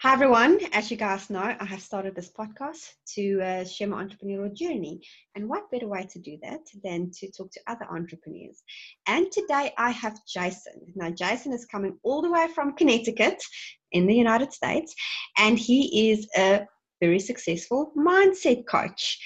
Hi, 0.00 0.12
everyone. 0.12 0.60
As 0.74 0.92
you 0.92 0.96
guys 0.96 1.28
know, 1.28 1.40
I 1.40 1.64
have 1.64 1.82
started 1.82 2.14
this 2.14 2.30
podcast 2.30 2.92
to 3.16 3.42
uh, 3.42 3.64
share 3.64 3.88
my 3.88 4.04
entrepreneurial 4.04 4.54
journey. 4.54 5.00
And 5.34 5.48
what 5.48 5.72
better 5.72 5.88
way 5.88 6.06
to 6.12 6.20
do 6.20 6.38
that 6.40 6.60
than 6.84 7.10
to 7.18 7.28
talk 7.32 7.50
to 7.50 7.60
other 7.66 7.84
entrepreneurs? 7.90 8.62
And 9.08 9.26
today 9.32 9.72
I 9.76 9.90
have 9.90 10.16
Jason. 10.24 10.74
Now, 10.94 11.10
Jason 11.10 11.52
is 11.52 11.64
coming 11.64 11.98
all 12.04 12.22
the 12.22 12.30
way 12.30 12.46
from 12.54 12.76
Connecticut 12.76 13.42
in 13.90 14.06
the 14.06 14.14
United 14.14 14.52
States, 14.52 14.94
and 15.36 15.58
he 15.58 16.12
is 16.12 16.28
a 16.36 16.64
very 17.00 17.18
successful 17.18 17.90
mindset 17.98 18.68
coach. 18.68 19.18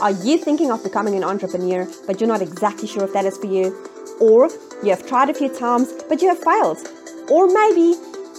Are 0.00 0.10
you 0.10 0.38
thinking 0.38 0.72
of 0.72 0.82
becoming 0.82 1.14
an 1.14 1.22
entrepreneur, 1.22 1.86
but 2.08 2.20
you're 2.20 2.26
not 2.26 2.42
exactly 2.42 2.88
sure 2.88 3.04
if 3.04 3.12
that 3.12 3.24
is 3.24 3.38
for 3.38 3.46
you? 3.46 3.86
Or 4.20 4.50
you 4.82 4.90
have 4.90 5.06
tried 5.06 5.30
a 5.30 5.34
few 5.34 5.48
times, 5.48 5.92
but 6.08 6.22
you 6.22 6.26
have 6.26 6.42
failed? 6.42 6.78
Or 7.30 7.46
maybe 7.46 7.94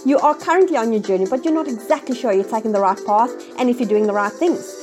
you 0.06 0.18
are 0.18 0.34
currently 0.34 0.76
on 0.76 0.92
your 0.92 1.02
journey, 1.02 1.26
but 1.28 1.44
you're 1.44 1.54
not 1.54 1.68
exactly 1.68 2.16
sure 2.16 2.32
you're 2.32 2.44
taking 2.44 2.72
the 2.72 2.80
right 2.80 2.98
path 3.06 3.30
and 3.58 3.68
if 3.68 3.78
you're 3.78 3.88
doing 3.88 4.06
the 4.06 4.12
right 4.12 4.32
things. 4.32 4.74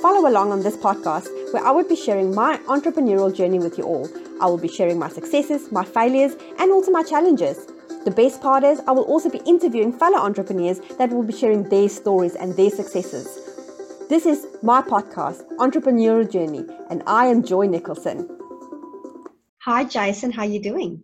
Follow 0.00 0.28
along 0.28 0.52
on 0.52 0.62
this 0.62 0.76
podcast 0.76 1.28
where 1.52 1.64
I 1.64 1.70
will 1.70 1.88
be 1.88 1.96
sharing 1.96 2.34
my 2.34 2.56
entrepreneurial 2.66 3.34
journey 3.34 3.58
with 3.58 3.78
you 3.78 3.84
all. 3.84 4.08
I 4.40 4.46
will 4.46 4.58
be 4.58 4.68
sharing 4.68 4.98
my 4.98 5.08
successes, 5.08 5.70
my 5.70 5.84
failures, 5.84 6.34
and 6.58 6.70
also 6.70 6.90
my 6.90 7.02
challenges. 7.02 7.66
The 8.04 8.10
best 8.10 8.42
part 8.42 8.64
is, 8.64 8.80
I 8.86 8.92
will 8.92 9.04
also 9.04 9.30
be 9.30 9.40
interviewing 9.46 9.92
fellow 9.92 10.18
entrepreneurs 10.18 10.80
that 10.98 11.10
will 11.10 11.22
be 11.22 11.32
sharing 11.32 11.68
their 11.68 11.88
stories 11.88 12.34
and 12.34 12.54
their 12.54 12.70
successes. 12.70 13.38
This 14.08 14.26
is 14.26 14.46
my 14.62 14.82
podcast, 14.82 15.42
Entrepreneurial 15.56 16.30
Journey, 16.30 16.66
and 16.90 17.02
I 17.06 17.26
am 17.26 17.42
Joy 17.42 17.66
Nicholson. 17.66 18.28
Hi, 19.62 19.84
Jason. 19.84 20.30
How 20.30 20.42
are 20.42 20.48
you 20.48 20.60
doing? 20.60 21.02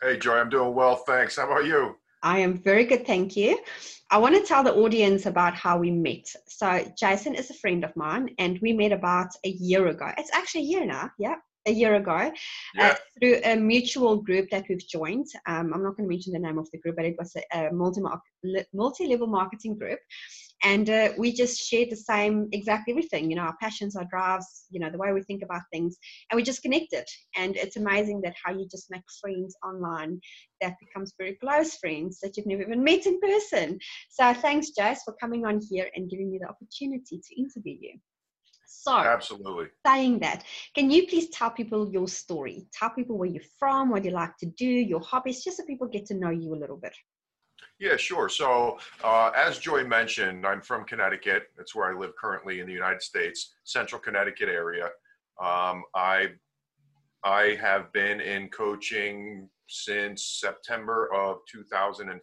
Hey, 0.00 0.16
Joy. 0.16 0.36
I'm 0.36 0.48
doing 0.48 0.74
well, 0.74 0.96
thanks. 0.96 1.36
How 1.36 1.50
about 1.50 1.66
you? 1.66 1.96
I 2.22 2.38
am 2.38 2.58
very 2.58 2.84
good, 2.84 3.06
thank 3.06 3.36
you. 3.36 3.58
I 4.10 4.18
want 4.18 4.34
to 4.34 4.42
tell 4.42 4.64
the 4.64 4.74
audience 4.74 5.26
about 5.26 5.54
how 5.54 5.78
we 5.78 5.90
met. 5.90 6.26
So, 6.48 6.90
Jason 6.98 7.34
is 7.34 7.50
a 7.50 7.54
friend 7.54 7.84
of 7.84 7.94
mine, 7.96 8.30
and 8.38 8.58
we 8.60 8.72
met 8.72 8.92
about 8.92 9.28
a 9.44 9.50
year 9.50 9.86
ago. 9.88 10.10
It's 10.16 10.32
actually 10.32 10.62
a 10.62 10.64
year 10.64 10.86
now, 10.86 11.10
yeah, 11.18 11.36
a 11.66 11.72
year 11.72 11.94
ago, 11.96 12.12
uh, 12.12 12.30
yeah. 12.74 12.88
uh, 12.88 12.94
through 13.18 13.40
a 13.44 13.56
mutual 13.56 14.22
group 14.22 14.48
that 14.50 14.64
we've 14.68 14.86
joined. 14.88 15.26
Um, 15.46 15.72
I'm 15.74 15.82
not 15.82 15.96
going 15.96 16.08
to 16.08 16.14
mention 16.14 16.32
the 16.32 16.38
name 16.38 16.58
of 16.58 16.70
the 16.70 16.78
group, 16.78 16.96
but 16.96 17.04
it 17.04 17.16
was 17.18 17.36
a, 17.36 17.68
a 17.68 17.72
multi 17.72 18.00
multi 18.72 19.06
level 19.06 19.26
marketing 19.26 19.76
group 19.78 19.98
and 20.62 20.90
uh, 20.90 21.10
we 21.16 21.32
just 21.32 21.58
shared 21.58 21.90
the 21.90 21.96
same 21.96 22.48
exact 22.52 22.88
everything 22.88 23.30
you 23.30 23.36
know 23.36 23.42
our 23.42 23.56
passions 23.60 23.96
our 23.96 24.06
drives 24.06 24.64
you 24.70 24.80
know 24.80 24.90
the 24.90 24.98
way 24.98 25.12
we 25.12 25.22
think 25.22 25.42
about 25.42 25.62
things 25.72 25.96
and 26.30 26.36
we 26.36 26.42
just 26.42 26.62
connected 26.62 27.04
and 27.36 27.56
it's 27.56 27.76
amazing 27.76 28.20
that 28.20 28.34
how 28.42 28.52
you 28.52 28.66
just 28.70 28.90
make 28.90 29.02
friends 29.20 29.56
online 29.64 30.20
that 30.60 30.74
becomes 30.80 31.14
very 31.18 31.34
close 31.34 31.76
friends 31.76 32.18
that 32.20 32.36
you've 32.36 32.46
never 32.46 32.62
even 32.62 32.82
met 32.82 33.06
in 33.06 33.20
person. 33.20 33.78
So 34.10 34.32
thanks 34.34 34.70
jace 34.78 34.98
for 35.04 35.14
coming 35.20 35.44
on 35.46 35.60
here 35.68 35.88
and 35.94 36.10
giving 36.10 36.30
me 36.30 36.38
the 36.38 36.48
opportunity 36.48 37.20
to 37.26 37.40
interview 37.40 37.76
you. 37.80 37.98
So 38.66 38.92
absolutely. 38.92 39.66
saying 39.86 40.18
that 40.20 40.44
can 40.74 40.90
you 40.90 41.06
please 41.06 41.30
tell 41.30 41.50
people 41.50 41.90
your 41.90 42.06
story? 42.06 42.66
Tell 42.72 42.90
people 42.90 43.16
where 43.16 43.28
you're 43.28 43.50
from 43.58 43.90
what 43.90 44.04
you 44.04 44.10
like 44.10 44.36
to 44.38 44.46
do 44.46 44.66
your 44.66 45.00
hobbies 45.00 45.42
just 45.42 45.56
so 45.56 45.64
people 45.64 45.86
get 45.86 46.06
to 46.06 46.14
know 46.14 46.30
you 46.30 46.54
a 46.54 46.60
little 46.62 46.76
bit 46.76 46.94
yeah, 47.78 47.96
sure. 47.96 48.28
So, 48.28 48.78
uh, 49.04 49.30
as 49.36 49.58
Joy 49.58 49.84
mentioned, 49.84 50.46
I'm 50.46 50.60
from 50.60 50.84
Connecticut. 50.84 51.44
That's 51.56 51.74
where 51.74 51.94
I 51.94 51.98
live 51.98 52.12
currently 52.20 52.60
in 52.60 52.66
the 52.66 52.72
United 52.72 53.02
States, 53.02 53.54
Central 53.64 54.00
Connecticut 54.00 54.48
area. 54.48 54.86
Um, 55.40 55.84
I 55.94 56.28
I 57.24 57.56
have 57.60 57.92
been 57.92 58.20
in 58.20 58.48
coaching 58.48 59.48
since 59.68 60.40
September 60.40 61.12
of 61.14 61.38
2005. 61.50 62.20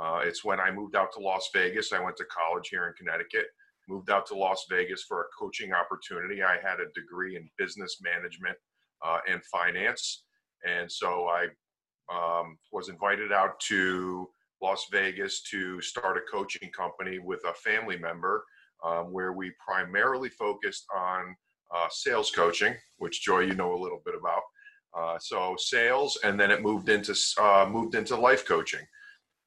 Uh, 0.00 0.20
it's 0.24 0.44
when 0.44 0.60
I 0.60 0.70
moved 0.70 0.94
out 0.94 1.12
to 1.14 1.20
Las 1.20 1.48
Vegas. 1.52 1.92
I 1.92 2.00
went 2.02 2.16
to 2.18 2.24
college 2.24 2.68
here 2.68 2.86
in 2.86 2.94
Connecticut. 2.94 3.46
Moved 3.88 4.10
out 4.10 4.26
to 4.26 4.36
Las 4.36 4.66
Vegas 4.70 5.02
for 5.02 5.22
a 5.22 5.24
coaching 5.36 5.72
opportunity. 5.72 6.42
I 6.42 6.56
had 6.62 6.78
a 6.80 6.92
degree 6.94 7.36
in 7.36 7.48
business 7.56 7.98
management 8.02 8.56
uh, 9.04 9.18
and 9.28 9.42
finance, 9.46 10.24
and 10.66 10.90
so 10.90 11.26
I 11.26 11.46
um, 12.10 12.58
was 12.72 12.88
invited 12.88 13.32
out 13.32 13.58
to 13.60 14.28
Las 14.62 14.86
Vegas 14.90 15.42
to 15.50 15.80
start 15.80 16.16
a 16.16 16.30
coaching 16.30 16.70
company 16.70 17.18
with 17.18 17.40
a 17.44 17.54
family 17.54 17.96
member 17.96 18.44
um, 18.84 19.12
where 19.12 19.32
we 19.32 19.52
primarily 19.64 20.28
focused 20.28 20.86
on 20.94 21.36
uh, 21.74 21.86
sales 21.90 22.30
coaching, 22.30 22.74
which 22.96 23.22
Joy, 23.22 23.40
you 23.40 23.54
know 23.54 23.74
a 23.74 23.82
little 23.82 24.00
bit 24.04 24.14
about. 24.18 24.42
Uh, 24.96 25.18
so 25.20 25.54
sales, 25.58 26.18
and 26.24 26.40
then 26.40 26.50
it 26.50 26.62
moved 26.62 26.88
into 26.88 27.14
uh, 27.40 27.68
moved 27.70 27.94
into 27.94 28.16
life 28.16 28.46
coaching. 28.46 28.80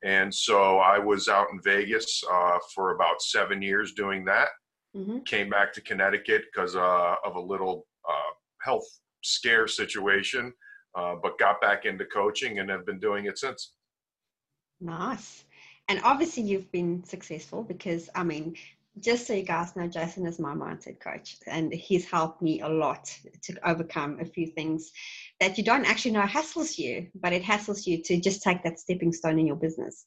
And 0.04 0.34
so 0.34 0.78
I 0.78 0.98
was 0.98 1.28
out 1.28 1.48
in 1.52 1.60
Vegas 1.64 2.24
uh, 2.32 2.58
for 2.74 2.96
about 2.96 3.22
seven 3.22 3.62
years 3.62 3.94
doing 3.94 4.26
that. 4.26 4.50
Mm-hmm. 4.96 5.20
Came 5.20 5.50
back 5.50 5.74
to 5.74 5.82
Connecticut 5.82 6.44
because 6.52 6.76
uh, 6.76 7.16
of 7.26 7.36
a 7.36 7.40
little 7.40 7.88
uh, 8.08 8.34
health 8.62 8.86
scare 9.24 9.68
situation 9.68 10.54
uh, 10.96 11.16
but 11.22 11.38
got 11.38 11.62
back 11.62 11.86
into 11.86 12.06
coaching 12.06 12.60
and 12.60 12.70
have 12.70 12.86
been 12.86 13.00
doing 13.00 13.26
it 13.26 13.38
since. 13.38 13.74
Nice. 14.80 15.46
And 15.88 16.02
obviously, 16.04 16.44
you've 16.44 16.72
been 16.72 17.04
successful 17.04 17.64
because, 17.64 18.10
I 18.16 18.24
mean, 18.24 18.56
just 19.00 19.26
so 19.26 19.34
you 19.34 19.44
guys 19.44 19.76
know, 19.76 19.88
Jason 19.88 20.26
is 20.26 20.40
my 20.40 20.54
mindset 20.54 21.00
coach, 21.00 21.38
and 21.48 21.74
he's 21.74 22.10
helped 22.10 22.42
me 22.42 22.62
a 22.62 22.68
lot 22.68 23.14
to 23.44 23.70
overcome 23.70 24.20
a 24.20 24.26
few 24.26 24.48
things 24.48 24.92
that 25.40 25.58
you 25.58 25.64
don't 25.64 25.86
actually 25.86 26.12
know 26.12 26.22
hassles 26.22 26.78
you, 26.78 27.08
but 27.16 27.34
it 27.34 27.44
hassles 27.44 27.88
you 27.88 28.02
to 28.04 28.20
just 28.20 28.44
take 28.44 28.64
that 28.64 28.80
stepping 28.80 29.14
stone 29.14 29.40
in 29.40 29.48
your 29.48 29.56
business. 29.56 30.06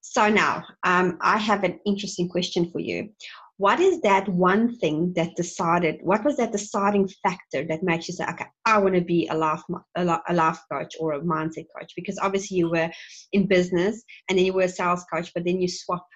So 0.00 0.28
now, 0.28 0.64
um, 0.84 1.18
I 1.20 1.36
have 1.38 1.64
an 1.64 1.80
interesting 1.84 2.28
question 2.28 2.70
for 2.70 2.80
you 2.80 3.10
what 3.58 3.80
is 3.80 4.00
that 4.00 4.28
one 4.28 4.76
thing 4.78 5.12
that 5.14 5.34
decided 5.36 5.98
what 6.02 6.24
was 6.24 6.36
that 6.36 6.52
deciding 6.52 7.08
factor 7.22 7.64
that 7.66 7.82
makes 7.82 8.08
you 8.08 8.14
say 8.14 8.24
okay 8.30 8.46
i 8.64 8.78
want 8.78 8.94
to 8.94 9.00
be 9.00 9.26
a 9.28 9.34
life 9.34 9.62
a 9.96 10.34
life 10.34 10.60
coach 10.70 10.94
or 11.00 11.12
a 11.12 11.20
mindset 11.20 11.66
coach? 11.76 11.92
Because 11.96 12.18
obviously 12.18 12.56
you 12.56 12.70
were 12.70 12.90
in 13.32 13.46
business 13.46 14.02
and 14.28 14.38
then 14.38 14.46
you 14.46 14.52
were 14.52 14.62
a 14.62 14.68
sales 14.68 15.04
coach 15.12 15.32
but 15.34 15.44
then 15.44 15.60
you 15.60 15.68
swap 15.68 16.06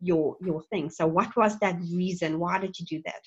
your 0.00 0.36
your 0.44 0.62
thing. 0.70 0.88
So 0.90 1.06
what 1.06 1.34
was 1.36 1.58
that 1.58 1.78
reason? 1.92 2.38
Why 2.38 2.58
did 2.58 2.78
you 2.78 2.86
do 2.86 3.02
that? 3.04 3.22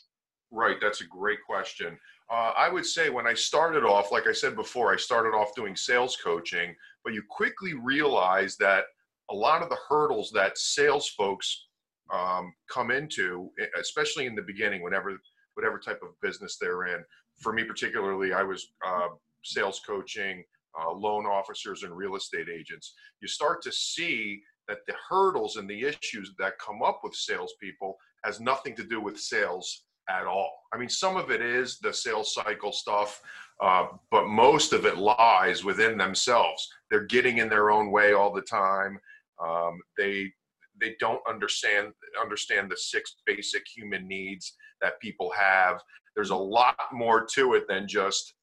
Right 0.52 0.78
that's 0.82 1.02
a 1.02 1.08
great 1.08 1.40
question. 1.48 1.98
Uh, 2.30 2.54
i 2.58 2.70
would 2.70 2.86
say 2.86 3.10
when 3.10 3.28
i 3.28 3.34
started 3.34 3.84
off 3.84 4.12
like 4.12 4.28
i 4.28 4.32
said 4.32 4.56
before 4.56 4.94
i 4.94 4.98
started 4.98 5.36
off 5.38 5.54
doing 5.56 5.76
sales 5.76 6.16
coaching 6.24 6.74
but 7.04 7.14
you 7.14 7.22
quickly 7.30 7.74
realize 7.74 8.56
that 8.56 8.86
a 9.30 9.36
lot 9.36 9.62
of 9.62 9.70
the 9.70 9.78
hurdles 9.90 10.32
that 10.34 10.58
sales 10.58 11.10
folks 11.10 11.68
um, 12.12 12.54
come 12.72 12.92
into, 12.92 13.50
especially 13.80 14.26
in 14.26 14.36
the 14.36 14.42
beginning, 14.42 14.82
whenever 14.82 15.18
whatever 15.56 15.78
type 15.78 16.02
of 16.02 16.20
business 16.22 16.58
they're 16.60 16.88
in. 16.88 17.04
For 17.40 17.54
me 17.54 17.64
particularly, 17.64 18.34
I 18.34 18.44
was 18.44 18.68
uh, 18.86 19.10
sales 19.44 19.82
coaching 19.86 20.44
uh, 20.80 20.92
loan 20.92 21.26
officers 21.26 21.84
and 21.84 21.96
real 21.96 22.16
estate 22.16 22.48
agents. 22.50 22.94
You 23.22 23.28
start 23.28 23.62
to 23.64 23.72
see 23.72 24.42
that 24.68 24.80
the 24.88 24.96
hurdles 25.10 25.58
and 25.58 25.70
the 25.70 25.82
issues 25.84 26.34
that 26.40 26.54
come 26.60 26.82
up 26.82 27.02
with 27.04 27.14
salespeople 27.14 27.96
has 28.24 28.40
nothing 28.40 28.76
to 28.78 28.84
do 28.84 29.02
with 29.02 29.20
sales 29.20 29.84
at 30.10 30.26
all. 30.26 30.52
I 30.74 30.78
mean, 30.78 30.90
some 30.90 31.18
of 31.18 31.32
it 31.32 31.42
is 31.42 31.80
the 31.80 31.94
sales 31.94 32.34
cycle 32.34 32.72
stuff, 32.72 33.22
uh, 33.62 33.88
but 34.12 34.28
most 34.28 34.74
of 34.74 34.86
it 34.86 34.98
lies 34.98 35.64
within 35.64 35.98
themselves. 35.98 36.68
They're 36.90 37.06
getting 37.06 37.38
in 37.38 37.50
their 37.50 37.72
own 37.72 37.92
way 37.92 38.14
all 38.14 38.34
the 38.34 38.42
time. 38.42 39.00
Um, 39.44 39.80
they 39.98 40.32
they 40.80 40.96
don't 41.00 41.22
understand 41.28 41.94
understand 42.20 42.70
the 42.70 42.78
six 42.78 43.16
basic 43.26 43.64
human 43.68 44.08
needs 44.08 44.56
that 44.82 45.00
people 45.00 45.32
have. 45.38 45.82
There's 46.16 46.30
a 46.30 46.36
lot 46.36 46.78
more 46.92 47.26
to 47.34 47.54
it 47.56 47.68
than 47.68 47.88
just 47.88 48.36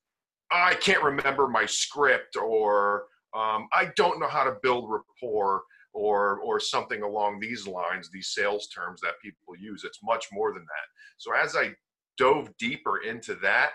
I 0.51 0.75
can't 0.75 1.03
remember 1.03 1.47
my 1.47 1.67
script 1.67 2.37
or 2.37 3.05
um, 3.35 3.69
I 3.73 3.91
don't 3.97 4.19
know 4.19 4.29
how 4.29 4.45
to 4.45 4.57
build 4.63 4.91
rapport 4.91 5.63
or 5.93 6.41
or 6.41 6.61
something 6.61 7.03
along 7.03 7.41
these 7.41 7.67
lines. 7.67 8.11
These 8.11 8.33
sales 8.35 8.69
terms 8.69 9.01
that 9.01 9.21
people 9.23 9.57
use. 9.59 9.85
It's 9.85 10.01
much 10.03 10.27
more 10.33 10.53
than 10.53 10.63
that. 10.63 10.87
So 11.19 11.33
as 11.35 11.57
I 11.57 11.75
dove 12.17 12.51
deeper 12.59 12.99
into 12.99 13.35
that, 13.37 13.71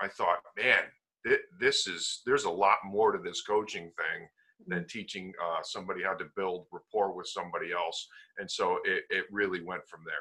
I 0.00 0.08
thought, 0.08 0.38
man, 0.56 0.82
th- 1.26 1.40
this 1.58 1.86
is 1.86 2.22
there's 2.26 2.44
a 2.44 2.50
lot 2.50 2.78
more 2.84 3.12
to 3.12 3.18
this 3.18 3.42
coaching 3.42 3.90
thing 3.96 4.28
than 4.66 4.86
teaching 4.86 5.32
uh, 5.42 5.60
somebody 5.62 6.02
how 6.02 6.14
to 6.14 6.24
build 6.36 6.66
rapport 6.72 7.14
with 7.14 7.26
somebody 7.26 7.72
else. 7.72 8.08
And 8.38 8.50
so 8.50 8.78
it, 8.84 9.04
it 9.10 9.24
really 9.30 9.62
went 9.62 9.86
from 9.86 10.00
there. 10.06 10.14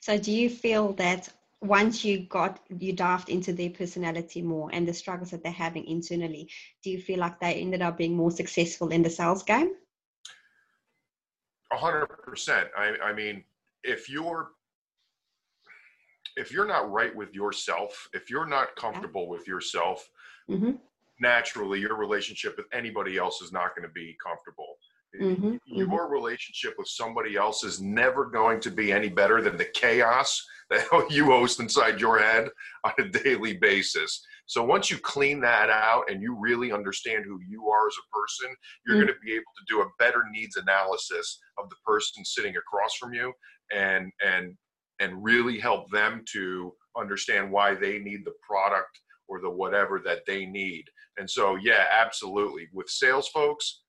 So 0.00 0.18
do 0.18 0.32
you 0.32 0.48
feel 0.48 0.92
that 0.94 1.28
once 1.60 2.04
you 2.04 2.20
got 2.20 2.60
you 2.78 2.92
dived 2.94 3.28
into 3.28 3.52
their 3.52 3.70
personality 3.70 4.40
more 4.40 4.70
and 4.72 4.88
the 4.88 4.94
struggles 4.94 5.30
that 5.30 5.42
they're 5.42 5.52
having 5.52 5.84
internally, 5.84 6.50
do 6.82 6.90
you 6.90 7.00
feel 7.00 7.18
like 7.18 7.38
they 7.38 7.54
ended 7.54 7.82
up 7.82 7.98
being 7.98 8.16
more 8.16 8.30
successful 8.30 8.88
in 8.88 9.02
the 9.02 9.10
sales 9.10 9.42
game? 9.42 9.70
A 11.72 11.76
hundred 11.76 12.06
percent. 12.06 12.68
I 12.76 13.12
mean, 13.12 13.44
if 13.84 14.08
you're 14.08 14.52
if 16.36 16.50
you're 16.50 16.66
not 16.66 16.90
right 16.90 17.14
with 17.14 17.34
yourself, 17.34 18.08
if 18.14 18.30
you're 18.30 18.46
not 18.46 18.74
comfortable 18.76 19.28
with 19.28 19.46
yourself, 19.46 20.08
mm-hmm 20.48 20.72
naturally 21.20 21.80
your 21.80 21.96
relationship 21.96 22.56
with 22.56 22.66
anybody 22.72 23.18
else 23.18 23.42
is 23.42 23.52
not 23.52 23.74
going 23.74 23.86
to 23.86 23.92
be 23.92 24.16
comfortable 24.24 24.76
Mm-hmm, 25.18 25.56
your 25.66 25.88
mm-hmm. 25.88 26.12
relationship 26.12 26.74
with 26.78 26.86
somebody 26.86 27.36
else 27.36 27.64
is 27.64 27.80
never 27.80 28.26
going 28.26 28.60
to 28.60 28.70
be 28.70 28.92
any 28.92 29.08
better 29.08 29.42
than 29.42 29.56
the 29.56 29.64
chaos 29.74 30.44
that 30.70 30.86
you 31.10 31.26
host 31.26 31.58
inside 31.58 32.00
your 32.00 32.20
head 32.20 32.48
on 32.84 32.92
a 32.98 33.08
daily 33.08 33.54
basis. 33.54 34.24
So 34.46 34.64
once 34.64 34.88
you 34.88 34.98
clean 34.98 35.40
that 35.40 35.68
out 35.68 36.04
and 36.08 36.22
you 36.22 36.36
really 36.38 36.70
understand 36.70 37.24
who 37.24 37.40
you 37.40 37.68
are 37.68 37.88
as 37.88 37.96
a 37.98 38.16
person, 38.16 38.56
you're 38.86 38.96
mm-hmm. 38.96 39.06
going 39.06 39.14
to 39.14 39.26
be 39.26 39.32
able 39.32 39.42
to 39.58 39.64
do 39.68 39.80
a 39.80 39.90
better 39.98 40.24
needs 40.30 40.56
analysis 40.56 41.40
of 41.58 41.68
the 41.70 41.76
person 41.84 42.24
sitting 42.24 42.56
across 42.56 42.94
from 42.94 43.12
you 43.12 43.32
and 43.74 44.12
and 44.24 44.54
and 45.00 45.24
really 45.24 45.58
help 45.58 45.90
them 45.90 46.22
to 46.30 46.72
understand 46.96 47.50
why 47.50 47.74
they 47.74 47.98
need 47.98 48.24
the 48.24 48.34
product 48.48 49.00
or 49.26 49.40
the 49.40 49.50
whatever 49.50 50.00
that 50.04 50.20
they 50.26 50.44
need. 50.44 50.84
And 51.18 51.28
so, 51.28 51.56
yeah, 51.56 51.86
absolutely. 51.90 52.68
With 52.72 52.88
sales 52.88 53.28
folks, 53.28 53.82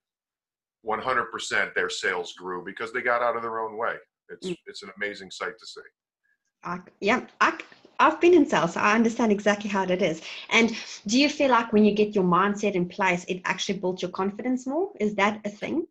100% 0.86 1.74
their 1.74 1.90
sales 1.90 2.34
grew 2.34 2.64
because 2.64 2.92
they 2.92 3.02
got 3.02 3.22
out 3.22 3.36
of 3.36 3.42
their 3.42 3.60
own 3.60 3.78
way. 3.78 3.96
It's 4.30 4.48
mm. 4.48 4.58
it's 4.66 4.84
an 4.84 4.90
amazing 4.98 5.30
sight 5.32 5.54
to 5.60 5.66
see. 5.66 5.82
I, 6.64 6.80
yeah, 7.00 7.26
I, 7.40 7.58
I've 8.00 8.20
been 8.22 8.34
in 8.34 8.48
sales, 8.48 8.74
so 8.74 8.80
I 8.80 8.96
understand 8.96 9.32
exactly 9.32 9.70
how 9.70 9.86
that 9.86 10.02
is. 10.02 10.22
And 10.50 10.76
do 11.08 11.20
you 11.20 11.30
feel 11.30 11.52
like 11.52 11.74
when 11.74 11.86
you 11.86 11.94
get 11.94 12.16
your 12.16 12.24
mindset 12.24 12.74
in 12.74 12.88
place, 12.88 13.24
it 13.28 13.42
actually 13.46 13.80
builds 13.80 14.02
your 14.02 14.12
confidence 14.12 14.66
more? 14.66 14.92
Is 15.00 15.16
that 15.16 15.42
a 15.46 15.50
thing? 15.50 15.86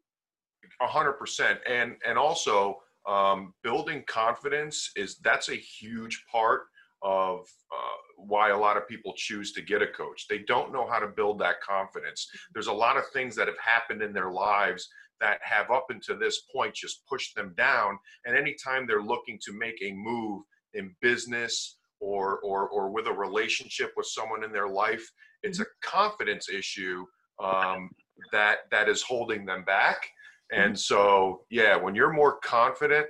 A 0.80 0.86
hundred 0.86 1.14
percent. 1.14 1.60
And 1.68 1.96
and 2.06 2.18
also 2.18 2.78
um, 3.06 3.54
building 3.62 4.04
confidence 4.06 4.90
is 4.96 5.16
that's 5.18 5.48
a 5.48 5.56
huge 5.56 6.24
part 6.30 6.62
of 7.02 7.40
uh, 7.72 7.96
why 8.16 8.50
a 8.50 8.58
lot 8.58 8.76
of 8.76 8.88
people 8.88 9.14
choose 9.16 9.52
to 9.52 9.62
get 9.62 9.82
a 9.82 9.86
coach. 9.86 10.26
They 10.28 10.38
don't 10.38 10.72
know 10.72 10.86
how 10.88 10.98
to 10.98 11.08
build 11.08 11.38
that 11.40 11.60
confidence. 11.60 12.28
There's 12.52 12.66
a 12.66 12.72
lot 12.72 12.96
of 12.96 13.04
things 13.12 13.34
that 13.36 13.48
have 13.48 13.58
happened 13.58 14.02
in 14.02 14.12
their 14.12 14.30
lives 14.30 14.88
that 15.20 15.38
have 15.42 15.70
up 15.70 15.86
until 15.90 16.18
this 16.18 16.42
point 16.54 16.74
just 16.74 17.06
pushed 17.06 17.34
them 17.34 17.54
down. 17.56 17.98
And 18.24 18.36
anytime 18.36 18.86
they're 18.86 19.02
looking 19.02 19.38
to 19.44 19.52
make 19.52 19.78
a 19.82 19.92
move 19.92 20.42
in 20.74 20.94
business 21.00 21.76
or 22.00 22.38
or 22.40 22.68
or 22.68 22.90
with 22.90 23.06
a 23.06 23.12
relationship 23.12 23.92
with 23.96 24.06
someone 24.06 24.44
in 24.44 24.52
their 24.52 24.68
life, 24.68 25.06
it's 25.42 25.60
a 25.60 25.66
confidence 25.82 26.48
issue 26.48 27.04
um, 27.42 27.90
that 28.32 28.60
that 28.70 28.88
is 28.88 29.02
holding 29.02 29.44
them 29.44 29.64
back. 29.64 30.08
And 30.52 30.76
so, 30.78 31.42
yeah, 31.50 31.76
when 31.76 31.94
you're 31.94 32.12
more 32.12 32.38
confident, 32.40 33.06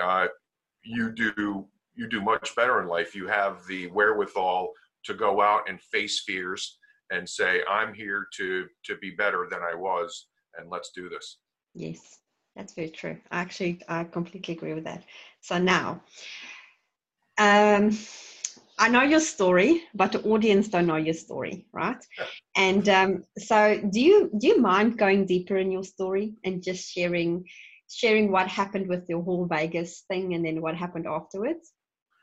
uh, 0.00 0.28
you 0.84 1.10
do 1.10 1.66
you 1.96 2.08
do 2.08 2.20
much 2.20 2.54
better 2.54 2.80
in 2.80 2.88
life. 2.88 3.14
You 3.14 3.26
have 3.26 3.66
the 3.66 3.88
wherewithal 3.88 4.72
to 5.04 5.14
go 5.14 5.40
out 5.40 5.68
and 5.68 5.80
face 5.80 6.22
fears 6.26 6.78
and 7.10 7.28
say, 7.28 7.62
"I'm 7.68 7.94
here 7.94 8.26
to 8.36 8.66
to 8.84 8.96
be 8.98 9.10
better 9.10 9.46
than 9.50 9.60
I 9.62 9.74
was, 9.74 10.28
and 10.56 10.70
let's 10.70 10.90
do 10.94 11.08
this." 11.08 11.38
Yes, 11.74 12.18
that's 12.54 12.74
very 12.74 12.90
true. 12.90 13.18
I 13.30 13.40
actually, 13.40 13.82
I 13.88 14.04
completely 14.04 14.54
agree 14.54 14.74
with 14.74 14.84
that. 14.84 15.04
So 15.40 15.58
now, 15.58 16.02
um, 17.38 17.96
I 18.78 18.88
know 18.88 19.02
your 19.02 19.20
story, 19.20 19.82
but 19.94 20.12
the 20.12 20.22
audience 20.22 20.68
don't 20.68 20.86
know 20.86 20.96
your 20.96 21.14
story, 21.14 21.66
right? 21.72 22.02
Yeah. 22.18 22.26
And 22.56 22.88
um, 22.88 23.24
so, 23.38 23.80
do 23.90 24.00
you 24.00 24.30
do 24.38 24.48
you 24.48 24.60
mind 24.60 24.98
going 24.98 25.26
deeper 25.26 25.56
in 25.56 25.70
your 25.70 25.84
story 25.84 26.34
and 26.44 26.62
just 26.62 26.90
sharing 26.92 27.44
sharing 27.88 28.32
what 28.32 28.48
happened 28.48 28.88
with 28.88 29.08
your 29.08 29.22
whole 29.22 29.46
Vegas 29.46 30.04
thing, 30.08 30.34
and 30.34 30.44
then 30.44 30.60
what 30.60 30.76
happened 30.76 31.06
afterwards? 31.06 31.72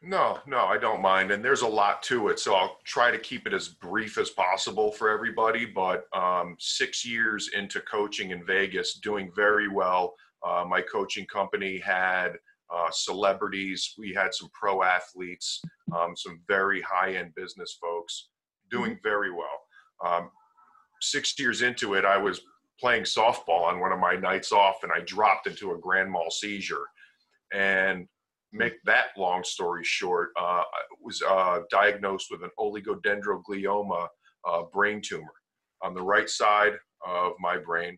No, 0.06 0.40
no, 0.46 0.66
I 0.66 0.78
don't 0.78 1.02
mind. 1.02 1.32
And 1.32 1.44
there's 1.44 1.62
a 1.62 1.68
lot 1.68 2.04
to 2.04 2.28
it. 2.28 2.38
So 2.38 2.56
I'll 2.56 2.78
try 2.84 3.10
to 3.10 3.18
keep 3.18 3.48
it 3.48 3.54
as 3.54 3.70
brief 3.70 4.18
as 4.18 4.30
possible 4.30 4.92
for 4.92 5.10
everybody. 5.10 5.66
But 5.66 6.06
um, 6.14 6.58
six 6.60 7.06
years 7.06 7.52
into 7.56 7.80
coaching 7.82 8.32
in 8.32 8.46
Vegas, 8.46 8.96
doing 8.96 9.32
very 9.34 9.70
well. 9.70 10.14
Uh, 10.46 10.66
my 10.68 10.82
coaching 10.82 11.26
company 11.28 11.78
had 11.78 12.34
uh, 12.74 12.90
celebrities, 12.92 13.94
we 13.98 14.14
had 14.14 14.34
some 14.34 14.50
pro 14.52 14.84
athletes, 14.84 15.62
um, 15.96 16.16
some 16.18 16.42
very 16.48 16.82
high 16.82 17.16
end 17.16 17.34
business 17.36 17.78
folks 17.82 18.30
doing 18.70 18.92
mm-hmm. 18.92 19.08
very 19.08 19.32
well. 19.32 19.62
Um, 20.06 20.32
six 21.00 21.38
years 21.40 21.62
into 21.62 21.94
it, 21.94 22.04
I 22.04 22.18
was 22.18 22.42
playing 22.78 23.04
softball 23.04 23.64
on 23.64 23.80
one 23.80 23.94
of 23.94 24.00
my 24.00 24.16
nights 24.16 24.52
off 24.52 24.84
and 24.84 24.92
I 24.92 25.00
dropped 25.02 25.48
into 25.48 25.72
a 25.72 25.78
grand 25.78 26.12
mal 26.12 26.30
seizure. 26.30 26.88
And 27.54 28.08
make 28.54 28.82
that 28.84 29.08
long 29.18 29.44
story 29.44 29.84
short, 29.84 30.30
uh, 30.40 30.64
was 31.02 31.22
uh, 31.22 31.60
diagnosed 31.70 32.28
with 32.30 32.44
an 32.44 32.52
oligodendroglioma 32.60 34.08
uh, 34.48 34.62
brain 34.72 35.02
tumor 35.02 35.34
on 35.82 35.94
the 35.94 36.02
right 36.02 36.30
side 36.30 36.74
of 37.06 37.34
my 37.40 37.58
brain, 37.58 37.98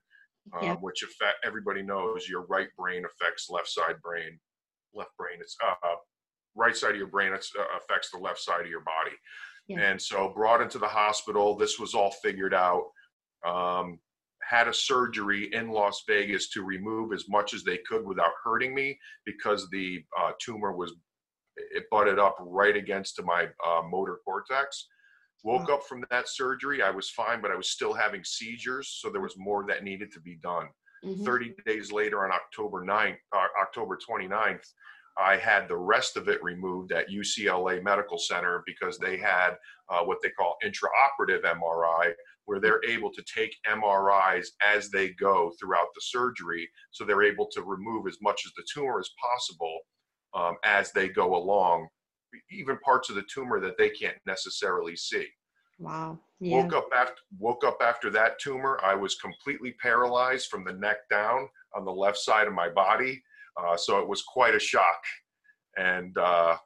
uh, 0.54 0.60
yeah. 0.62 0.75
which 0.75 1.04
affect 1.04 1.46
everybody 1.46 1.84
knows 1.84 2.28
your 2.28 2.46
right 2.46 2.69
brain 2.78 3.04
affects 3.06 3.50
left 3.50 3.68
side 3.68 3.96
brain, 4.02 4.40
left 4.94 5.12
brain. 5.18 5.38
It's 5.40 5.57
uh, 5.63 5.96
right 6.56 6.75
side 6.75 6.92
of 6.92 6.98
your 6.98 7.08
brain 7.08 7.34
it 7.34 7.46
uh, 7.60 7.63
affects 7.78 8.10
the 8.12 8.18
left 8.18 8.40
side 8.40 8.62
of 8.62 8.69
your 8.69 8.81
body. 8.81 9.16
Yeah. 9.68 9.81
And 9.81 10.01
so 10.01 10.31
brought 10.34 10.62
into 10.62 10.80
the 10.80 10.88
hospital. 10.88 11.56
This 11.56 11.80
was 11.80 11.94
all 11.94 12.12
figured 12.12 12.54
out. 12.54 12.86
Um, 13.46 14.00
had 14.48 14.68
a 14.68 14.74
surgery 14.74 15.50
in 15.54 15.70
Las 15.70 16.04
Vegas 16.08 16.50
to 16.50 16.64
remove 16.64 17.14
as 17.14 17.28
much 17.28 17.54
as 17.54 17.64
they 17.64 17.80
could 17.88 18.06
without 18.06 18.32
hurting 18.44 18.76
me 18.76 18.98
because 19.26 19.68
the 19.72 20.04
uh, 20.20 20.32
tumor 20.40 20.72
was 20.72 20.94
it 21.58 21.86
butted 21.90 22.20
up 22.20 22.36
right 22.40 22.76
against 22.76 23.16
to 23.16 23.24
my 23.24 23.48
uh, 23.66 23.82
motor 23.90 24.20
cortex. 24.26 24.88
Woke 25.44 25.70
up 25.70 25.84
from 25.84 26.04
that 26.10 26.28
surgery, 26.28 26.82
I 26.82 26.90
was 26.90 27.12
fine, 27.12 27.40
but 27.40 27.52
I 27.52 27.56
was 27.56 27.70
still 27.70 27.94
having 27.94 28.24
seizures, 28.24 28.98
so 29.00 29.12
there 29.12 29.22
was 29.22 29.38
more 29.38 29.64
that 29.68 29.84
needed 29.84 30.12
to 30.14 30.20
be 30.20 30.38
done. 30.42 30.70
Mm-hmm. 31.06 31.24
30 31.24 31.56
days 31.68 31.92
later 31.92 32.26
on 32.26 32.32
October 32.32 32.84
9th, 32.84 33.18
uh, 33.32 33.48
October 33.62 33.98
29th, 33.98 34.66
I 35.18 35.38
had 35.38 35.68
the 35.68 35.78
rest 35.78 36.18
of 36.18 36.28
it 36.28 36.44
removed 36.44 36.92
at 36.92 37.10
UCLA 37.10 37.82
Medical 37.84 38.18
Center 38.18 38.64
because 38.66 38.98
they 38.98 39.18
had 39.18 39.52
uh, 39.90 40.02
what 40.04 40.18
they 40.22 40.30
call 40.30 40.58
intraoperative 40.64 41.44
MRI, 41.44 42.14
where 42.46 42.60
they're 42.60 42.84
able 42.88 43.12
to 43.12 43.24
take 43.24 43.56
MRIs 43.68 44.48
as 44.66 44.90
they 44.90 45.10
go 45.10 45.52
throughout 45.60 45.88
the 45.94 46.02
surgery. 46.02 46.70
So 46.92 47.04
they're 47.04 47.24
able 47.24 47.48
to 47.52 47.64
remove 47.64 48.08
as 48.08 48.18
much 48.22 48.46
of 48.46 48.52
the 48.56 48.66
tumor 48.74 49.00
as 49.00 49.10
possible 49.22 49.80
um, 50.34 50.58
as 50.64 50.92
they 50.92 51.10
go 51.10 51.36
along, 51.36 51.88
even 52.52 52.78
parts 52.80 53.10
of 53.10 53.16
the 53.16 53.26
tumor 53.34 53.60
that 53.62 53.78
they 53.78 53.90
can't 53.90 54.18
necessarily 54.26 54.96
see. 54.96 55.28
Wow. 55.80 56.20
Yeah. 56.40 56.64
Woke 56.64 56.74
up 56.74 56.90
after 56.96 57.22
woke 57.40 57.64
up 57.66 57.78
after 57.82 58.10
that 58.12 58.40
tumor. 58.40 58.80
I 58.84 58.96
was 58.96 59.16
completely 59.16 59.74
paralyzed 59.82 60.48
from 60.50 60.64
the 60.64 60.74
neck 60.74 60.98
down 61.10 61.50
on 61.76 61.86
the 61.86 61.92
left 61.92 62.18
side 62.18 62.48
of 62.48 62.54
my 62.54 62.70
body. 62.70 63.22
Uh, 63.58 63.75
so 63.78 64.00
it 64.00 64.08
was 64.08 64.22
quite 64.22 64.56
a 64.56 64.60
shock. 64.60 65.02
And 65.78 66.18
uh, 66.18 66.58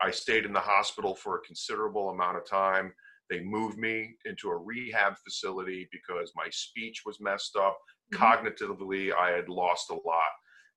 I 0.00 0.10
stayed 0.10 0.44
in 0.44 0.52
the 0.52 0.60
hospital 0.60 1.14
for 1.14 1.36
a 1.36 1.46
considerable 1.46 2.10
amount 2.10 2.36
of 2.36 2.48
time. 2.48 2.92
They 3.34 3.42
moved 3.42 3.78
me 3.78 4.14
into 4.26 4.48
a 4.50 4.56
rehab 4.56 5.14
facility 5.18 5.88
because 5.90 6.30
my 6.36 6.46
speech 6.50 7.02
was 7.04 7.20
messed 7.20 7.56
up. 7.56 7.76
Mm-hmm. 8.12 8.22
Cognitively, 8.22 9.12
I 9.12 9.30
had 9.30 9.48
lost 9.48 9.90
a 9.90 9.94
lot. 9.94 10.30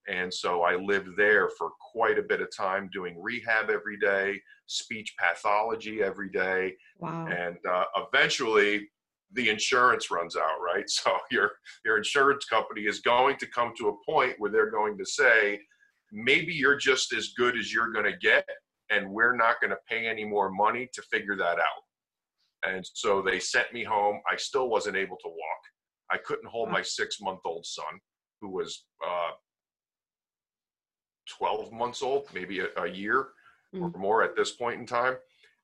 And 0.08 0.34
so 0.34 0.64
I 0.64 0.76
lived 0.76 1.10
there 1.18 1.50
for 1.50 1.72
quite 1.92 2.18
a 2.18 2.24
bit 2.24 2.42
of 2.42 2.48
time 2.56 2.90
doing 2.92 3.22
rehab 3.22 3.70
every 3.70 4.00
day, 4.00 4.42
speech 4.66 5.14
pathology 5.20 6.02
every 6.02 6.30
day. 6.30 6.74
Wow. 6.98 7.28
And 7.28 7.58
uh, 7.70 7.84
eventually, 7.96 8.90
the 9.34 9.50
insurance 9.50 10.10
runs 10.10 10.36
out, 10.36 10.60
right? 10.64 10.86
So 10.90 11.12
your 11.30 11.52
your 11.86 11.98
insurance 11.98 12.46
company 12.46 12.84
is 12.84 13.02
going 13.02 13.38
to 13.38 13.48
come 13.48 13.74
to 13.78 13.90
a 13.90 14.12
point 14.12 14.36
where 14.40 14.50
they're 14.50 14.72
going 14.72 14.98
to 14.98 15.06
say, 15.06 15.60
maybe 16.12 16.54
you're 16.54 16.78
just 16.78 17.14
as 17.14 17.34
good 17.38 17.56
as 17.56 17.72
you're 17.72 17.92
going 17.92 18.06
to 18.06 18.18
get, 18.18 18.48
and 18.90 19.12
we're 19.12 19.36
not 19.36 19.60
going 19.62 19.72
to 19.72 19.78
pay 19.88 20.08
any 20.08 20.26
more 20.26 20.50
money 20.50 20.90
to 20.94 21.02
figure 21.04 21.36
that 21.36 21.60
out. 21.60 21.84
And 22.66 22.86
so 22.94 23.22
they 23.22 23.40
sent 23.40 23.74
me 23.74 23.84
home. 23.84 24.20
I 24.32 24.36
still 24.36 24.70
wasn't 24.70 24.98
able 24.98 25.18
to 25.18 25.28
walk. 25.28 25.62
I 26.12 26.18
couldn't 26.18 26.50
hold 26.50 26.70
my 26.70 26.82
six 26.82 27.20
month 27.22 27.40
old 27.46 27.66
son, 27.66 28.00
who 28.42 28.50
was 28.50 28.86
uh, 29.06 29.32
12 31.38 31.72
months 31.72 32.02
old, 32.02 32.28
maybe 32.34 32.62
a, 32.62 32.68
a 32.82 32.88
year 32.88 33.28
mm. 33.76 33.82
or 33.82 34.00
more 34.00 34.24
at 34.24 34.36
this 34.36 34.52
point 34.52 34.80
in 34.80 34.86
time. 34.86 35.16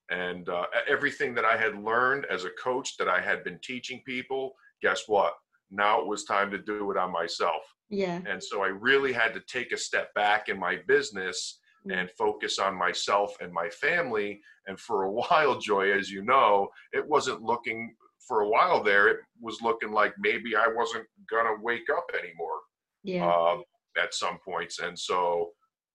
And 0.09 0.49
uh, 0.49 0.65
everything 0.87 1.33
that 1.35 1.45
I 1.45 1.57
had 1.57 1.75
learned 1.77 2.25
as 2.25 2.43
a 2.43 2.49
coach 2.61 2.97
that 2.97 3.07
I 3.07 3.21
had 3.21 3.43
been 3.43 3.59
teaching 3.63 4.01
people, 4.05 4.53
guess 4.81 5.03
what? 5.07 5.33
Now 5.71 6.01
it 6.01 6.07
was 6.07 6.25
time 6.25 6.51
to 6.51 6.57
do 6.57 6.91
it 6.91 6.97
on 6.97 7.11
myself. 7.11 7.63
Yeah. 7.89 8.19
And 8.27 8.43
so 8.43 8.63
I 8.63 8.67
really 8.67 9.13
had 9.13 9.33
to 9.33 9.41
take 9.41 9.71
a 9.71 9.77
step 9.77 10.13
back 10.13 10.49
in 10.49 10.59
my 10.59 10.79
business. 10.87 11.59
And 11.91 12.09
focus 12.11 12.59
on 12.59 12.75
myself 12.75 13.35
and 13.41 13.51
my 13.51 13.69
family 13.69 14.39
and 14.67 14.79
for 14.79 15.03
a 15.03 15.11
while, 15.11 15.59
Joy, 15.59 15.91
as 15.91 16.09
you 16.09 16.23
know, 16.23 16.69
it 16.91 17.07
wasn't 17.07 17.41
looking 17.41 17.95
for 18.27 18.41
a 18.41 18.49
while 18.49 18.81
there. 18.83 19.09
It 19.09 19.19
was 19.41 19.61
looking 19.61 19.91
like 19.91 20.13
maybe 20.17 20.55
I 20.55 20.67
wasn't 20.67 21.05
gonna 21.29 21.61
wake 21.61 21.89
up 21.95 22.05
anymore. 22.17 22.59
Yeah. 23.03 23.27
Uh, 23.27 23.57
at 24.01 24.13
some 24.13 24.39
points, 24.43 24.79
and 24.79 24.97
so 24.97 25.51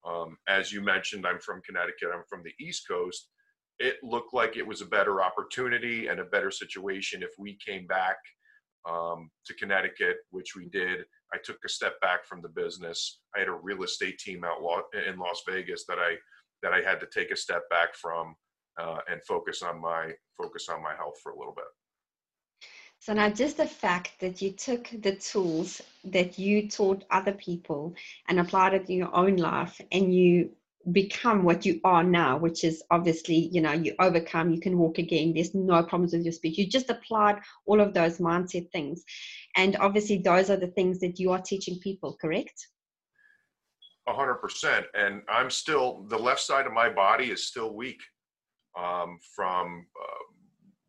um, 0.06 0.36
as 0.48 0.72
you 0.72 0.80
mentioned, 0.80 1.26
I'm 1.26 1.40
from 1.40 1.62
Connecticut. 1.62 2.10
I'm 2.14 2.22
from 2.28 2.42
the 2.44 2.52
East 2.64 2.86
Coast. 2.88 3.28
It 3.80 3.96
looked 4.02 4.32
like 4.32 4.56
it 4.56 4.66
was 4.66 4.80
a 4.80 4.86
better 4.86 5.20
opportunity 5.22 6.08
and 6.08 6.20
a 6.20 6.24
better 6.24 6.50
situation 6.50 7.22
if 7.22 7.30
we 7.38 7.58
came 7.64 7.86
back 7.86 8.16
um, 8.88 9.30
to 9.46 9.54
Connecticut, 9.54 10.16
which 10.30 10.54
we 10.56 10.66
did. 10.66 11.00
I 11.32 11.38
took 11.44 11.58
a 11.64 11.68
step 11.68 12.00
back 12.00 12.24
from 12.24 12.42
the 12.42 12.48
business. 12.48 13.20
I 13.36 13.40
had 13.40 13.48
a 13.48 13.52
real 13.52 13.82
estate 13.82 14.18
team 14.18 14.44
out 14.44 14.58
in 15.06 15.18
Las 15.18 15.42
Vegas 15.48 15.84
that 15.88 15.98
I 15.98 16.16
that 16.62 16.72
I 16.72 16.80
had 16.80 16.98
to 17.00 17.06
take 17.06 17.30
a 17.30 17.36
step 17.36 17.62
back 17.70 17.94
from 17.94 18.34
uh, 18.80 18.98
and 19.08 19.20
focus 19.24 19.62
on 19.62 19.80
my 19.80 20.12
focus 20.36 20.68
on 20.68 20.82
my 20.82 20.94
health 20.94 21.18
for 21.22 21.32
a 21.32 21.38
little 21.38 21.54
bit. 21.54 21.64
So 23.00 23.12
now 23.12 23.30
just 23.30 23.58
the 23.58 23.66
fact 23.66 24.18
that 24.20 24.42
you 24.42 24.52
took 24.52 24.90
the 25.02 25.14
tools 25.14 25.80
that 26.04 26.38
you 26.38 26.68
taught 26.68 27.04
other 27.10 27.32
people 27.32 27.94
and 28.28 28.40
applied 28.40 28.74
it 28.74 28.90
in 28.90 28.96
your 28.96 29.14
own 29.14 29.36
life 29.36 29.80
and 29.92 30.12
you 30.12 30.50
become 30.92 31.42
what 31.42 31.66
you 31.66 31.80
are 31.84 32.04
now, 32.04 32.38
which 32.38 32.64
is 32.64 32.82
obviously, 32.90 33.48
you 33.52 33.60
know, 33.60 33.72
you 33.72 33.94
overcome, 33.98 34.50
you 34.50 34.60
can 34.60 34.78
walk 34.78 34.98
again, 34.98 35.32
there's 35.34 35.54
no 35.54 35.82
problems 35.82 36.12
with 36.12 36.24
your 36.24 36.32
speech. 36.32 36.58
You 36.58 36.66
just 36.66 36.90
applied 36.90 37.40
all 37.66 37.80
of 37.80 37.94
those 37.94 38.18
mindset 38.18 38.70
things. 38.70 39.04
And 39.56 39.76
obviously, 39.76 40.18
those 40.18 40.50
are 40.50 40.56
the 40.56 40.68
things 40.68 40.98
that 41.00 41.18
you 41.18 41.32
are 41.32 41.40
teaching 41.40 41.78
people, 41.80 42.16
correct? 42.20 42.68
Hundred 44.06 44.36
percent. 44.36 44.86
And 44.94 45.22
I'm 45.28 45.50
still, 45.50 46.06
the 46.08 46.18
left 46.18 46.40
side 46.40 46.66
of 46.66 46.72
my 46.72 46.88
body 46.88 47.26
is 47.30 47.46
still 47.46 47.74
weak 47.74 48.00
um, 48.78 49.18
from 49.36 49.86
uh, 50.00 50.24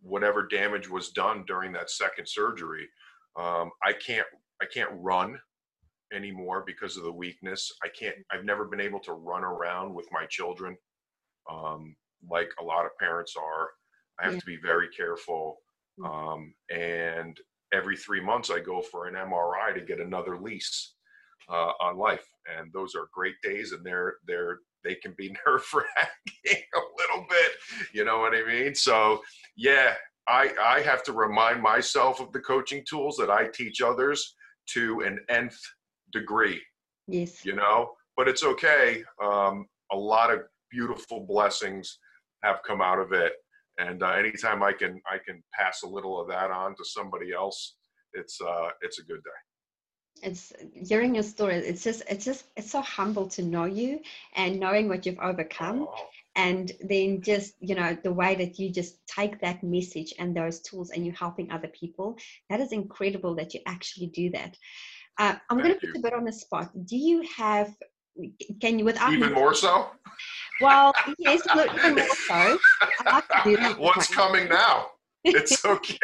whatever 0.02 0.48
damage 0.48 0.90
was 0.90 1.10
done 1.10 1.44
during 1.46 1.74
that 1.74 1.90
second 1.90 2.28
surgery. 2.28 2.88
Um, 3.36 3.72
I 3.84 3.92
can't, 3.94 4.28
I 4.62 4.66
can't 4.74 4.92
run 4.94 5.38
anymore 6.14 6.64
because 6.66 6.98
of 6.98 7.04
the 7.04 7.12
weakness. 7.12 7.72
I 7.84 7.88
can't, 7.88 8.16
I've 8.32 8.46
never 8.46 8.66
been 8.66 8.82
able 8.82 9.00
to 9.02 9.14
run 9.14 9.44
around 9.44 9.94
with 9.94 10.08
my 10.12 10.26
children 10.28 10.78
um, 11.50 11.96
like 12.30 12.52
a 12.60 12.64
lot 12.64 12.86
of 12.86 12.98
parents 13.00 13.36
are. 13.38 13.70
I 14.20 14.26
have 14.26 14.34
yeah. 14.34 14.40
to 14.40 14.46
be 14.46 14.58
very 14.62 14.90
careful. 14.90 15.58
Mm. 16.00 16.34
Um, 16.34 16.54
and 16.70 17.38
every 17.74 17.98
three 17.98 18.22
months, 18.22 18.50
I 18.50 18.60
go 18.60 18.82
for 18.82 19.08
an 19.08 19.16
MRI 19.16 19.74
to 19.74 19.82
get 19.82 20.00
another 20.00 20.38
lease 20.38 20.94
uh, 21.50 21.72
on 21.80 21.98
life. 21.98 22.26
And 22.58 22.72
those 22.74 22.96
are 22.96 23.10
great 23.14 23.36
days, 23.44 23.72
and 23.72 23.86
they're 23.86 24.16
they're 24.28 24.60
they 24.84 24.96
can 24.96 25.14
be 25.18 25.36
nerve 25.48 25.66
wracking 25.74 26.64
a 26.76 26.82
little 26.98 27.26
bit. 27.30 27.52
You 27.94 28.06
know 28.06 28.20
what 28.20 28.34
I 28.34 28.46
mean? 28.46 28.76
So 28.76 29.22
yeah, 29.56 29.94
I 30.28 30.52
I 30.62 30.82
have 30.82 31.04
to 31.04 31.14
remind 31.14 31.62
myself 31.62 32.20
of 32.20 32.32
the 32.32 32.40
coaching 32.40 32.84
tools 32.88 33.18
that 33.18 33.30
I 33.30 33.48
teach 33.48 33.82
others 33.82 34.36
to 34.74 35.02
an 35.02 35.20
nth 35.30 35.60
degree. 36.12 36.62
Yes. 37.08 37.46
You 37.46 37.56
know, 37.56 37.92
but 38.16 38.28
it's 38.28 38.44
okay. 38.44 39.04
Um, 39.22 39.66
a 39.92 39.96
lot 39.96 40.32
of 40.32 40.42
beautiful 40.70 41.26
blessings 41.28 41.98
have 42.44 42.62
come 42.68 42.82
out 42.82 43.00
of 43.00 43.12
it, 43.12 43.34
and 43.78 44.04
uh, 44.04 44.12
anytime 44.12 44.62
I 44.62 44.74
can 44.74 45.02
I 45.12 45.18
can 45.26 45.44
pass 45.54 45.84
a 45.84 45.88
little 45.88 46.20
of 46.22 46.28
that 46.30 46.52
on 46.52 46.76
to 46.76 46.86
somebody 46.86 47.34
else, 47.34 47.76
it's 48.14 48.40
uh, 48.42 48.70
it's 48.82 49.00
a 49.00 49.04
good 49.04 49.24
day. 49.24 50.28
It's 50.28 50.52
hearing 50.74 51.16
your 51.16 51.24
story. 51.24 51.56
It's 51.56 51.84
just 51.84 52.04
it's 52.10 52.26
just 52.26 52.46
it's 52.56 52.72
so 52.72 52.82
humble 52.82 53.28
to 53.30 53.42
know 53.42 53.66
you 53.66 54.02
and 54.36 54.60
knowing 54.60 54.88
what 54.88 55.06
you've 55.06 55.20
overcome. 55.20 55.88
Oh. 55.90 56.08
And 56.36 56.72
then 56.82 57.22
just, 57.22 57.56
you 57.60 57.76
know, 57.76 57.98
the 58.02 58.14
way 58.14 58.36
that 58.36 58.60
you 58.60 58.72
just 58.72 59.06
take 59.08 59.42
that 59.42 59.62
message 59.62 60.14
and 60.20 60.36
those 60.36 60.62
tools 60.62 60.92
and 60.92 61.06
you're 61.06 61.16
helping 61.16 61.52
other 61.52 61.68
people, 61.68 62.18
that 62.50 62.62
is 62.62 62.72
incredible 62.72 63.36
that 63.36 63.54
you 63.54 63.60
actually 63.66 64.08
do 64.08 64.30
that. 64.30 64.56
Uh, 65.20 65.36
I'm 65.50 65.58
going 65.58 65.74
to 65.74 65.80
put 65.80 65.90
you 65.94 66.00
a 66.00 66.02
bit 66.02 66.14
on 66.14 66.24
the 66.24 66.32
spot. 66.32 66.72
Do 66.86 66.98
you 66.98 67.22
have? 67.36 67.76
Can 68.62 68.80
you 68.80 68.86
without 68.86 69.14
even 69.14 69.34
more 69.34 69.54
so? 69.54 69.92
Well, 70.62 70.94
yes, 71.18 71.42
even 71.56 71.96
more 71.96 72.08
so. 72.28 72.58
What's 73.78 74.14
coming 74.14 74.50
now? 74.50 74.88
It's 75.24 75.64
okay. 75.66 75.98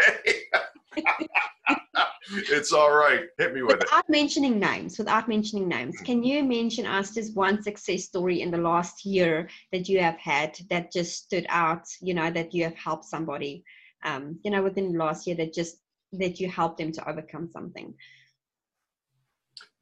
it's 2.49 2.71
all 2.71 2.95
right. 2.95 3.23
Hit 3.37 3.53
me 3.53 3.63
with 3.63 3.71
without 3.71 3.81
it. 3.81 3.83
Without 3.83 4.09
mentioning 4.09 4.57
names, 4.57 4.97
without 4.97 5.27
mentioning 5.27 5.67
names, 5.67 5.97
can 6.05 6.23
you 6.23 6.41
mention 6.41 6.85
us 6.85 7.13
just 7.13 7.35
one 7.35 7.61
success 7.61 8.05
story 8.05 8.41
in 8.41 8.49
the 8.49 8.57
last 8.57 9.05
year 9.05 9.49
that 9.73 9.89
you 9.89 9.99
have 9.99 10.17
had 10.19 10.57
that 10.69 10.89
just 10.93 11.25
stood 11.25 11.45
out? 11.49 11.83
You 11.99 12.13
know, 12.13 12.31
that 12.31 12.53
you 12.53 12.63
have 12.63 12.75
helped 12.75 13.05
somebody. 13.05 13.61
Um, 14.05 14.39
you 14.45 14.51
know, 14.51 14.63
within 14.63 14.93
the 14.93 14.99
last 14.99 15.27
year 15.27 15.35
that 15.35 15.53
just 15.53 15.81
that 16.13 16.39
you 16.39 16.49
helped 16.49 16.77
them 16.77 16.93
to 16.93 17.09
overcome 17.09 17.49
something 17.51 17.93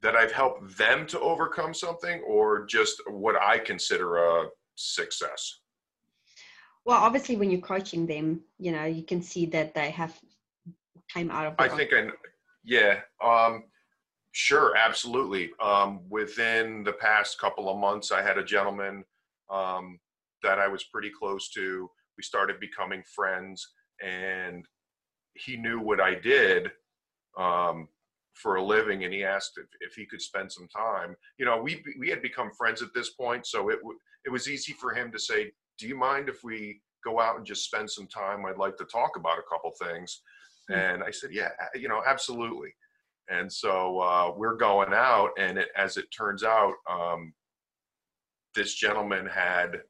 that 0.04 0.14
I've 0.14 0.32
helped 0.32 0.76
them 0.76 1.06
to 1.06 1.18
overcome 1.18 1.72
something 1.72 2.20
or 2.26 2.66
just 2.66 3.00
what 3.08 3.40
I 3.40 3.58
consider 3.58 4.18
a 4.18 4.48
success? 4.76 5.60
Well, 6.84 6.98
obviously, 6.98 7.36
when 7.36 7.50
you're 7.50 7.62
coaching 7.62 8.06
them, 8.06 8.42
you 8.58 8.70
know, 8.70 8.84
you 8.84 9.02
can 9.02 9.22
see 9.22 9.46
that 9.46 9.74
they 9.74 9.90
have 9.90 10.14
came 11.12 11.30
out 11.30 11.46
of. 11.46 11.54
I 11.58 11.68
think, 11.68 11.94
I, 11.94 12.10
yeah, 12.62 13.00
um, 13.24 13.64
sure, 14.32 14.76
absolutely. 14.76 15.52
Um, 15.62 16.00
within 16.10 16.84
the 16.84 16.92
past 16.92 17.40
couple 17.40 17.70
of 17.70 17.78
months, 17.78 18.12
I 18.12 18.20
had 18.20 18.36
a 18.36 18.44
gentleman 18.44 19.04
um, 19.50 19.98
that 20.42 20.58
I 20.58 20.68
was 20.68 20.84
pretty 20.84 21.10
close 21.18 21.48
to. 21.52 21.90
We 22.18 22.22
started 22.22 22.60
becoming 22.60 23.02
friends, 23.14 23.66
and 24.02 24.66
he 25.32 25.56
knew 25.56 25.80
what 25.80 25.98
I 25.98 26.14
did. 26.14 26.70
Um, 27.38 27.88
for 28.34 28.56
a 28.56 28.64
living 28.64 29.04
and 29.04 29.14
he 29.14 29.24
asked 29.24 29.52
if, 29.56 29.66
if 29.80 29.94
he 29.94 30.04
could 30.04 30.20
spend 30.20 30.50
some 30.50 30.68
time. 30.68 31.16
You 31.38 31.46
know 31.46 31.60
we 31.62 31.82
we 31.98 32.08
had 32.08 32.22
become 32.22 32.50
friends 32.52 32.82
at 32.82 32.92
this 32.94 33.10
point 33.10 33.46
so 33.46 33.70
it 33.70 33.78
it 34.24 34.30
was 34.30 34.48
easy 34.48 34.72
for 34.72 34.92
him 34.92 35.10
to 35.12 35.18
say 35.18 35.52
do 35.78 35.88
you 35.88 35.96
mind 35.96 36.28
if 36.28 36.44
we 36.44 36.80
go 37.04 37.20
out 37.20 37.36
and 37.36 37.44
just 37.44 37.64
spend 37.64 37.90
some 37.90 38.06
time? 38.06 38.46
I'd 38.46 38.58
like 38.58 38.76
to 38.76 38.84
talk 38.84 39.16
about 39.16 39.38
a 39.38 39.48
couple 39.50 39.72
things. 39.82 40.22
Mm-hmm. 40.70 40.80
and 40.80 41.02
i 41.04 41.10
said 41.10 41.28
yeah 41.30 41.50
you 41.74 41.88
know 41.88 42.02
absolutely. 42.06 42.70
And 43.28 43.50
so 43.50 44.00
uh, 44.00 44.32
we're 44.36 44.56
going 44.56 44.92
out 44.92 45.30
and 45.38 45.56
it, 45.58 45.68
as 45.76 45.96
it 45.96 46.06
turns 46.10 46.42
out 46.44 46.74
um, 46.90 47.32
this 48.54 48.74
gentleman 48.74 49.26
had 49.26 49.80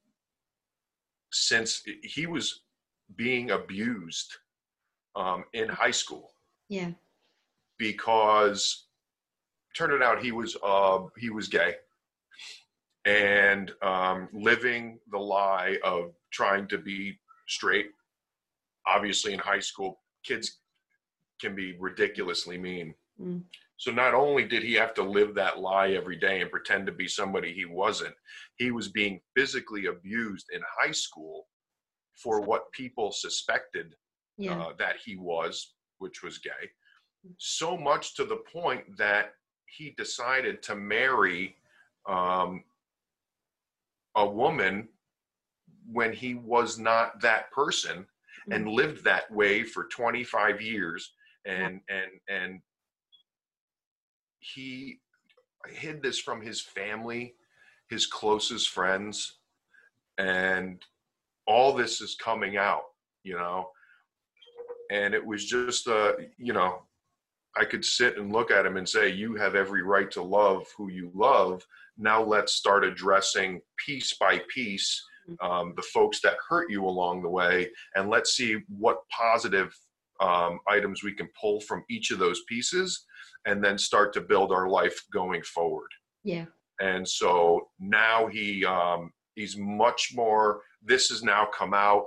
since 1.33 1.83
he 2.03 2.27
was 2.27 2.63
being 3.17 3.51
abused 3.51 4.37
um, 5.17 5.45
in 5.53 5.69
high 5.69 5.91
school. 5.91 6.33
Yeah 6.69 6.91
because 7.78 8.87
turned 9.76 9.93
it 9.93 10.02
out 10.02 10.23
he 10.23 10.33
was 10.33 10.57
uh, 10.62 11.00
he 11.19 11.31
was 11.31 11.49
gay 11.49 11.75
and 13.04 13.73
um, 13.83 14.28
living 14.33 14.99
the 15.11 15.19
lie 15.19 15.78
of 15.85 16.12
trying 16.33 16.66
to 16.69 16.78
be 16.78 17.19
straight. 17.47 17.87
Obviously, 18.87 19.33
in 19.33 19.38
high 19.38 19.61
school, 19.61 20.00
kids 20.25 20.61
can 21.40 21.54
be 21.54 21.76
ridiculously 21.78 22.57
mean. 22.57 22.95
Mm. 23.21 23.43
So 23.76 23.90
not 23.90 24.14
only 24.14 24.45
did 24.45 24.62
he 24.62 24.75
have 24.75 24.95
to 24.95 25.02
live 25.02 25.35
that 25.35 25.59
lie 25.59 25.90
every 25.90 26.16
day 26.16 26.40
and 26.40 26.50
pretend 26.50 26.87
to 26.87 26.93
be 26.93 27.09
somebody 27.09 27.52
he 27.52 27.66
wasn't, 27.66 28.14
he 28.57 28.71
was 28.71 28.88
being 28.88 29.21
physically 29.37 29.87
abused 29.87 30.47
in 30.54 30.62
high 30.81 30.93
school 30.93 31.47
for 32.14 32.40
what 32.40 32.73
people 32.73 33.11
suspected 33.12 33.95
yeah. 34.38 34.59
uh, 34.59 34.73
that 34.78 34.97
he 35.04 35.16
was, 35.16 35.75
which 35.99 36.23
was 36.23 36.38
gay 36.38 36.71
so 37.38 37.76
much 37.76 38.14
to 38.14 38.25
the 38.25 38.43
point 38.52 38.97
that 38.97 39.35
he 39.66 39.95
decided 39.97 40.62
to 40.62 40.75
marry 40.75 41.57
um, 42.07 42.62
a 44.16 44.26
woman 44.26 44.88
when 45.90 46.12
he 46.12 46.35
was 46.35 46.78
not 46.78 47.21
that 47.21 47.50
person 47.50 47.99
mm-hmm. 47.99 48.52
and 48.52 48.69
lived 48.69 49.04
that 49.04 49.31
way 49.31 49.62
for 49.62 49.85
25 49.85 50.61
years 50.61 51.12
and 51.47 51.81
and 51.88 52.11
and 52.28 52.61
he 54.38 54.99
hid 55.69 56.02
this 56.02 56.19
from 56.19 56.40
his 56.40 56.61
family 56.61 57.35
his 57.90 58.07
closest 58.07 58.71
friends 58.71 59.38
and 60.19 60.83
all 61.47 61.75
this 61.75 62.00
is 62.00 62.14
coming 62.14 62.57
out 62.57 62.85
you 63.23 63.35
know 63.35 63.69
and 64.90 65.14
it 65.14 65.25
was 65.25 65.45
just 65.45 65.87
uh 65.88 66.12
you 66.38 66.52
know 66.52 66.83
I 67.56 67.64
could 67.64 67.84
sit 67.84 68.18
and 68.18 68.32
look 68.32 68.50
at 68.50 68.66
him 68.66 68.76
and 68.76 68.88
say, 68.88 69.08
You 69.08 69.34
have 69.37 69.54
every 69.54 69.82
right 69.82 70.11
to 70.12 70.23
love 70.23 70.66
who 70.76 70.90
you 70.90 71.11
love. 71.14 71.64
Now 71.96 72.23
let's 72.23 72.54
start 72.54 72.84
addressing 72.84 73.61
piece 73.84 74.14
by 74.14 74.42
piece 74.52 75.02
mm-hmm. 75.28 75.50
um, 75.50 75.75
the 75.76 75.82
folks 75.82 76.20
that 76.23 76.37
hurt 76.49 76.70
you 76.70 76.84
along 76.84 77.23
the 77.23 77.28
way, 77.28 77.70
and 77.94 78.11
let's 78.11 78.34
see 78.34 78.58
what 78.68 78.99
positive 79.11 79.75
um, 80.20 80.58
items 80.68 81.02
we 81.02 81.12
can 81.12 81.28
pull 81.40 81.61
from 81.61 81.84
each 81.88 82.11
of 82.11 82.18
those 82.18 82.42
pieces, 82.49 83.04
and 83.46 83.62
then 83.62 83.78
start 83.78 84.12
to 84.14 84.20
build 84.20 84.52
our 84.52 84.68
life 84.68 85.00
going 85.12 85.42
forward. 85.42 85.90
Yeah. 86.23 86.46
And 86.80 87.06
so 87.06 87.68
now 87.78 88.26
he 88.26 88.64
um, 88.64 89.12
he's 89.34 89.56
much 89.56 90.12
more. 90.14 90.61
This 90.82 91.08
has 91.08 91.23
now 91.23 91.46
come 91.56 91.75
out. 91.75 92.06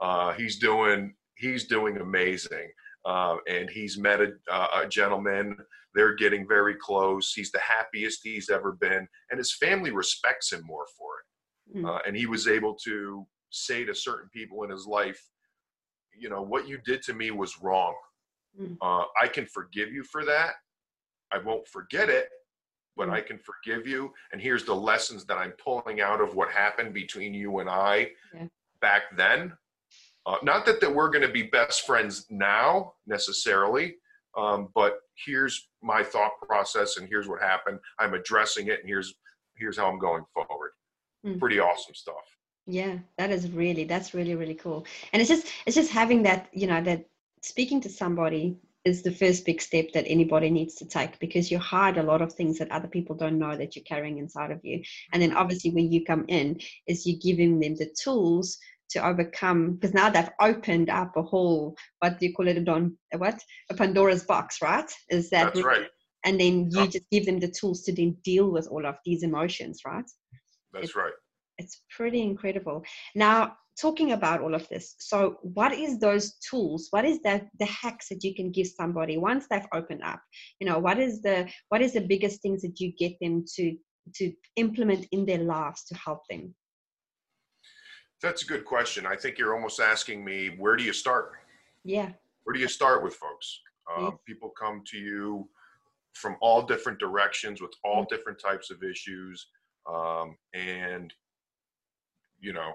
Uh, 0.00 0.32
he's 0.32 0.58
doing 0.58 1.14
he's 1.36 1.66
doing 1.66 1.98
amazing. 1.98 2.70
Uh, 3.06 3.36
and 3.48 3.70
he's 3.70 3.96
met 3.96 4.20
a, 4.20 4.32
uh, 4.52 4.82
a, 4.82 4.88
gentleman. 4.88 5.56
They're 5.94 6.16
getting 6.16 6.46
very 6.46 6.74
close. 6.74 7.32
He's 7.32 7.52
the 7.52 7.60
happiest 7.60 8.20
he's 8.24 8.50
ever 8.50 8.72
been, 8.72 9.06
and 9.30 9.38
his 9.38 9.54
family 9.54 9.92
respects 9.92 10.52
him 10.52 10.62
more 10.64 10.86
for 10.98 11.10
it. 11.20 11.78
Mm. 11.78 11.88
Uh, 11.88 12.00
and 12.04 12.16
he 12.16 12.26
was 12.26 12.48
able 12.48 12.74
to 12.84 13.24
say 13.50 13.84
to 13.84 13.94
certain 13.94 14.28
people 14.32 14.64
in 14.64 14.70
his 14.70 14.86
life, 14.86 15.22
you 16.18 16.28
know, 16.28 16.42
what 16.42 16.66
you 16.66 16.78
did 16.84 17.00
to 17.02 17.14
me 17.14 17.30
was 17.30 17.62
wrong. 17.62 17.94
Mm. 18.60 18.76
Uh, 18.82 19.04
I 19.20 19.28
can 19.28 19.46
forgive 19.46 19.92
you 19.92 20.02
for 20.02 20.24
that. 20.24 20.54
I 21.32 21.38
won't 21.38 21.68
forget 21.68 22.08
it, 22.08 22.28
but 22.96 23.08
mm. 23.08 23.12
I 23.12 23.20
can 23.20 23.38
forgive 23.38 23.86
you. 23.86 24.12
And 24.32 24.40
here's 24.40 24.64
the 24.64 24.74
lessons 24.74 25.24
that 25.26 25.38
I'm 25.38 25.52
pulling 25.62 26.00
out 26.00 26.20
of 26.20 26.34
what 26.34 26.50
happened 26.50 26.92
between 26.92 27.34
you 27.34 27.60
and 27.60 27.70
I 27.70 28.10
yeah. 28.34 28.46
back 28.80 29.16
then. 29.16 29.52
Uh, 30.26 30.36
not 30.42 30.66
that, 30.66 30.80
that 30.80 30.92
we're 30.92 31.10
going 31.10 31.26
to 31.26 31.32
be 31.32 31.42
best 31.42 31.86
friends 31.86 32.26
now 32.30 32.92
necessarily, 33.06 33.94
um, 34.36 34.68
but 34.74 34.98
here's 35.24 35.68
my 35.82 36.02
thought 36.02 36.32
process 36.46 36.96
and 36.96 37.08
here's 37.08 37.28
what 37.28 37.40
happened. 37.40 37.78
I'm 37.98 38.14
addressing 38.14 38.66
it 38.68 38.80
and 38.80 38.88
here's 38.88 39.14
here's 39.56 39.78
how 39.78 39.88
I'm 39.88 39.98
going 39.98 40.24
forward. 40.34 40.72
Mm. 41.24 41.38
Pretty 41.38 41.58
awesome 41.58 41.94
stuff. 41.94 42.16
Yeah, 42.66 42.98
that 43.16 43.30
is 43.30 43.48
really 43.50 43.84
that's 43.84 44.14
really 44.14 44.34
really 44.34 44.54
cool. 44.54 44.84
And 45.12 45.22
it's 45.22 45.30
just 45.30 45.46
it's 45.64 45.76
just 45.76 45.90
having 45.90 46.24
that 46.24 46.48
you 46.52 46.66
know 46.66 46.82
that 46.82 47.06
speaking 47.42 47.80
to 47.82 47.88
somebody 47.88 48.58
is 48.84 49.02
the 49.02 49.10
first 49.10 49.44
big 49.44 49.60
step 49.60 49.86
that 49.92 50.04
anybody 50.06 50.48
needs 50.48 50.76
to 50.76 50.86
take 50.86 51.18
because 51.18 51.50
you 51.50 51.58
hide 51.58 51.98
a 51.98 52.02
lot 52.02 52.22
of 52.22 52.32
things 52.32 52.56
that 52.58 52.70
other 52.70 52.86
people 52.86 53.16
don't 53.16 53.38
know 53.38 53.56
that 53.56 53.74
you're 53.74 53.84
carrying 53.84 54.18
inside 54.18 54.52
of 54.52 54.64
you. 54.64 54.80
And 55.12 55.20
then 55.20 55.36
obviously 55.36 55.72
when 55.72 55.90
you 55.90 56.04
come 56.04 56.24
in 56.28 56.60
is 56.86 57.04
you 57.04 57.18
giving 57.18 57.58
them 57.58 57.74
the 57.74 57.92
tools 58.00 58.58
to 58.90 59.06
overcome 59.06 59.74
because 59.74 59.94
now 59.94 60.10
they've 60.10 60.30
opened 60.40 60.90
up 60.90 61.16
a 61.16 61.22
whole 61.22 61.76
what 62.00 62.18
do 62.18 62.26
you 62.26 62.34
call 62.34 62.48
it 62.48 62.56
a 62.56 62.60
don 62.60 62.96
what? 63.16 63.38
A 63.70 63.74
pandora's 63.74 64.24
box 64.24 64.58
right? 64.62 64.90
Is 65.10 65.30
that 65.30 65.54
That's 65.54 65.64
right. 65.64 65.86
And 66.24 66.40
then 66.40 66.70
you 66.72 66.88
just 66.88 67.08
give 67.12 67.26
them 67.26 67.38
the 67.38 67.48
tools 67.48 67.82
to 67.82 67.92
then 67.92 68.16
deal 68.24 68.50
with 68.50 68.66
all 68.68 68.84
of 68.84 68.96
these 69.04 69.22
emotions 69.22 69.82
right? 69.86 70.04
That's 70.72 70.86
it's, 70.86 70.96
right. 70.96 71.12
it's 71.58 71.82
pretty 71.96 72.22
incredible. 72.22 72.84
Now 73.14 73.56
talking 73.80 74.12
about 74.12 74.40
all 74.40 74.54
of 74.54 74.66
this 74.68 74.94
so 74.98 75.36
what 75.42 75.72
is 75.72 75.98
those 75.98 76.34
tools? 76.48 76.88
What 76.90 77.04
is 77.04 77.20
that 77.22 77.46
the 77.58 77.66
hacks 77.66 78.08
that 78.08 78.24
you 78.24 78.34
can 78.34 78.50
give 78.50 78.66
somebody 78.66 79.18
once 79.18 79.46
they've 79.48 79.66
opened 79.74 80.02
up? 80.02 80.20
You 80.60 80.66
know 80.66 80.78
what 80.78 80.98
is 80.98 81.22
the 81.22 81.48
what 81.68 81.82
is 81.82 81.92
the 81.92 82.06
biggest 82.06 82.40
things 82.42 82.62
that 82.62 82.80
you 82.80 82.92
get 82.98 83.16
them 83.20 83.44
to 83.56 83.76
to 84.14 84.32
implement 84.54 85.06
in 85.10 85.26
their 85.26 85.38
lives 85.38 85.84
to 85.86 85.94
help 85.96 86.20
them 86.30 86.54
that's 88.22 88.42
a 88.42 88.46
good 88.46 88.64
question. 88.64 89.06
I 89.06 89.16
think 89.16 89.38
you're 89.38 89.54
almost 89.54 89.80
asking 89.80 90.24
me, 90.24 90.56
where 90.58 90.76
do 90.76 90.84
you 90.84 90.92
start? 90.92 91.32
Yeah. 91.84 92.10
Where 92.44 92.54
do 92.54 92.60
you 92.60 92.68
start 92.68 93.02
with 93.02 93.14
folks? 93.14 93.60
Uh, 93.90 94.10
People 94.26 94.50
come 94.58 94.82
to 94.90 94.98
you 94.98 95.48
from 96.14 96.36
all 96.40 96.62
different 96.62 96.98
directions 96.98 97.60
with 97.60 97.72
all 97.84 98.02
mm-hmm. 98.02 98.14
different 98.14 98.40
types 98.40 98.70
of 98.70 98.82
issues. 98.82 99.46
Um, 99.88 100.36
and, 100.54 101.12
you 102.40 102.52
know, 102.52 102.72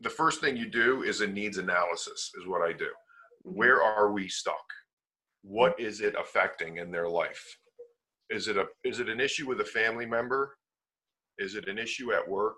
the 0.00 0.10
first 0.10 0.40
thing 0.40 0.56
you 0.56 0.70
do 0.70 1.02
is 1.02 1.20
a 1.20 1.26
needs 1.26 1.58
analysis, 1.58 2.30
is 2.40 2.46
what 2.46 2.62
I 2.62 2.72
do. 2.72 2.86
Mm-hmm. 2.86 3.58
Where 3.58 3.82
are 3.82 4.12
we 4.12 4.28
stuck? 4.28 4.64
What 5.42 5.78
is 5.78 6.00
it 6.00 6.14
affecting 6.18 6.78
in 6.78 6.90
their 6.90 7.08
life? 7.08 7.44
Is 8.30 8.48
it 8.48 8.56
a 8.56 8.66
is 8.84 9.00
it 9.00 9.10
an 9.10 9.20
issue 9.20 9.46
with 9.46 9.60
a 9.60 9.64
family 9.64 10.06
member? 10.06 10.56
Is 11.38 11.54
it 11.56 11.68
an 11.68 11.78
issue 11.78 12.14
at 12.14 12.26
work? 12.26 12.56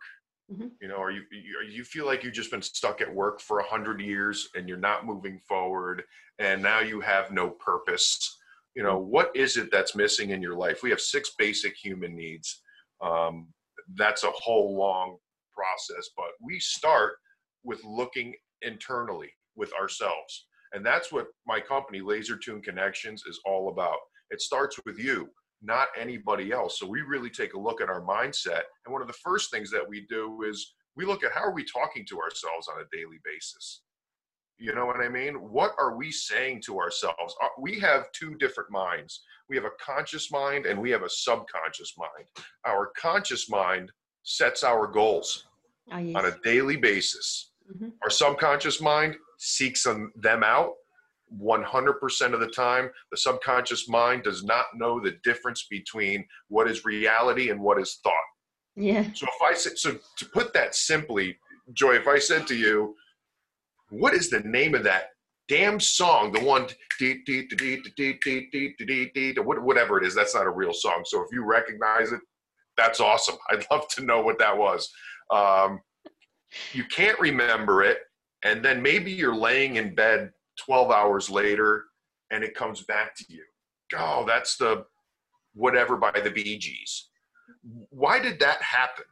Mm-hmm. 0.52 0.68
You 0.80 0.88
know, 0.88 0.96
are 0.96 1.10
you, 1.10 1.22
you 1.32 1.58
you 1.68 1.84
feel 1.84 2.06
like 2.06 2.22
you've 2.22 2.32
just 2.32 2.52
been 2.52 2.62
stuck 2.62 3.00
at 3.00 3.12
work 3.12 3.40
for 3.40 3.58
a 3.58 3.66
hundred 3.66 4.00
years 4.00 4.48
and 4.54 4.68
you're 4.68 4.78
not 4.78 5.04
moving 5.04 5.40
forward, 5.48 6.04
and 6.38 6.62
now 6.62 6.80
you 6.80 7.00
have 7.00 7.32
no 7.32 7.50
purpose. 7.50 8.38
You 8.76 8.84
know, 8.84 9.00
mm-hmm. 9.00 9.10
what 9.10 9.34
is 9.34 9.56
it 9.56 9.70
that's 9.72 9.96
missing 9.96 10.30
in 10.30 10.42
your 10.42 10.56
life? 10.56 10.82
We 10.82 10.90
have 10.90 11.00
six 11.00 11.32
basic 11.36 11.74
human 11.76 12.14
needs. 12.14 12.62
Um, 13.02 13.48
that's 13.96 14.22
a 14.22 14.30
whole 14.30 14.76
long 14.76 15.16
process, 15.52 16.10
but 16.16 16.30
we 16.40 16.60
start 16.60 17.14
with 17.64 17.82
looking 17.84 18.34
internally 18.62 19.30
with 19.56 19.72
ourselves, 19.80 20.46
and 20.72 20.86
that's 20.86 21.10
what 21.10 21.26
my 21.46 21.60
company, 21.60 22.00
Laser 22.00 22.36
Tune 22.36 22.62
Connections, 22.62 23.24
is 23.28 23.40
all 23.44 23.70
about. 23.70 23.98
It 24.30 24.40
starts 24.40 24.78
with 24.86 24.98
you 24.98 25.28
not 25.62 25.88
anybody 25.98 26.52
else. 26.52 26.78
So 26.78 26.86
we 26.86 27.00
really 27.02 27.30
take 27.30 27.54
a 27.54 27.58
look 27.58 27.80
at 27.80 27.88
our 27.88 28.02
mindset. 28.02 28.62
And 28.84 28.92
one 28.92 29.02
of 29.02 29.08
the 29.08 29.14
first 29.14 29.50
things 29.50 29.70
that 29.70 29.86
we 29.86 30.06
do 30.08 30.42
is 30.42 30.74
we 30.96 31.04
look 31.04 31.24
at 31.24 31.32
how 31.32 31.42
are 31.42 31.52
we 31.52 31.64
talking 31.64 32.04
to 32.06 32.20
ourselves 32.20 32.68
on 32.68 32.80
a 32.80 32.96
daily 32.96 33.18
basis? 33.24 33.82
You 34.58 34.74
know 34.74 34.86
what 34.86 34.96
I 34.96 35.08
mean? 35.08 35.34
What 35.34 35.72
are 35.78 35.96
we 35.96 36.10
saying 36.10 36.62
to 36.66 36.78
ourselves? 36.78 37.34
Uh, 37.42 37.48
we 37.58 37.78
have 37.80 38.10
two 38.12 38.36
different 38.36 38.70
minds. 38.70 39.22
We 39.50 39.56
have 39.56 39.66
a 39.66 39.70
conscious 39.78 40.30
mind 40.30 40.64
and 40.64 40.80
we 40.80 40.90
have 40.90 41.02
a 41.02 41.10
subconscious 41.10 41.94
mind. 41.98 42.26
Our 42.66 42.92
conscious 42.96 43.50
mind 43.50 43.92
sets 44.22 44.64
our 44.64 44.86
goals 44.86 45.46
oh, 45.92 45.98
yes. 45.98 46.16
on 46.16 46.24
a 46.26 46.36
daily 46.42 46.76
basis. 46.76 47.50
Mm-hmm. 47.70 47.88
Our 48.02 48.10
subconscious 48.10 48.80
mind 48.80 49.16
seeks 49.38 49.82
them, 49.82 50.10
them 50.16 50.42
out 50.42 50.72
100% 51.40 52.32
of 52.32 52.40
the 52.40 52.46
time, 52.48 52.90
the 53.10 53.16
subconscious 53.16 53.88
mind 53.88 54.22
does 54.22 54.44
not 54.44 54.66
know 54.74 55.00
the 55.00 55.16
difference 55.24 55.66
between 55.70 56.24
what 56.48 56.68
is 56.68 56.84
reality 56.84 57.50
and 57.50 57.60
what 57.60 57.80
is 57.80 57.98
thought. 58.02 58.12
Yeah. 58.76 59.04
So 59.14 59.26
if 59.26 59.42
I 59.42 59.54
said, 59.54 59.78
so 59.78 59.98
to 60.18 60.26
put 60.26 60.52
that 60.52 60.74
simply, 60.74 61.36
Joy, 61.72 61.94
if 61.94 62.06
I 62.06 62.18
said 62.18 62.46
to 62.48 62.54
you, 62.54 62.94
what 63.90 64.14
is 64.14 64.30
the 64.30 64.40
name 64.40 64.74
of 64.74 64.84
that 64.84 65.10
damn 65.48 65.80
song? 65.80 66.32
The 66.32 66.44
one, 66.44 66.66
whatever 69.62 69.98
it 69.98 70.06
is, 70.06 70.14
that's 70.14 70.34
not 70.34 70.46
a 70.46 70.50
real 70.50 70.72
song. 70.72 71.02
So 71.06 71.22
if 71.22 71.28
you 71.32 71.44
recognize 71.44 72.12
it, 72.12 72.20
that's 72.76 73.00
awesome. 73.00 73.36
I'd 73.50 73.66
love 73.70 73.88
to 73.88 74.04
know 74.04 74.20
what 74.20 74.38
that 74.38 74.56
was. 74.56 74.88
Um, 75.30 75.80
you 76.72 76.84
can't 76.84 77.18
remember 77.18 77.82
it, 77.82 77.98
and 78.44 78.64
then 78.64 78.82
maybe 78.82 79.10
you're 79.10 79.34
laying 79.34 79.76
in 79.76 79.94
bed 79.94 80.30
12 80.64 80.90
hours 80.90 81.30
later 81.30 81.84
and 82.30 82.42
it 82.42 82.54
comes 82.54 82.82
back 82.82 83.14
to 83.16 83.24
you. 83.28 83.42
Oh, 83.96 84.24
that's 84.26 84.56
the 84.56 84.84
whatever 85.54 85.96
by 85.96 86.12
the 86.12 86.30
Bee 86.30 86.58
Gees. 86.58 87.08
Why 87.90 88.18
did 88.18 88.38
that 88.40 88.60
happen? 88.62 89.04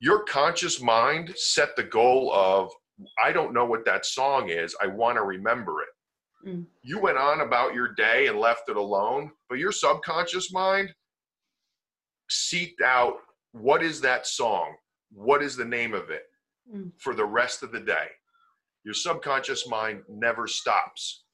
Your 0.00 0.24
conscious 0.24 0.80
mind 0.80 1.32
set 1.36 1.76
the 1.76 1.82
goal 1.82 2.32
of, 2.32 2.70
I 3.22 3.32
don't 3.32 3.54
know 3.54 3.64
what 3.64 3.84
that 3.86 4.06
song 4.06 4.50
is. 4.50 4.76
I 4.80 4.86
want 4.86 5.16
to 5.16 5.22
remember 5.22 5.82
it. 5.82 6.48
Mm. 6.48 6.66
You 6.82 7.00
went 7.00 7.18
on 7.18 7.40
about 7.40 7.74
your 7.74 7.94
day 7.94 8.26
and 8.26 8.38
left 8.38 8.68
it 8.68 8.76
alone, 8.76 9.30
but 9.48 9.58
your 9.58 9.72
subconscious 9.72 10.52
mind 10.52 10.92
seeked 12.30 12.82
out 12.84 13.14
what 13.52 13.82
is 13.82 14.00
that 14.00 14.26
song? 14.26 14.74
What 15.12 15.42
is 15.42 15.56
the 15.56 15.64
name 15.64 15.94
of 15.94 16.10
it 16.10 16.24
mm. 16.72 16.90
for 16.98 17.14
the 17.14 17.24
rest 17.24 17.62
of 17.62 17.72
the 17.72 17.80
day? 17.80 18.08
Your 18.84 18.94
subconscious 18.94 19.66
mind 19.68 20.02
never 20.08 20.46
stops. 20.46 21.24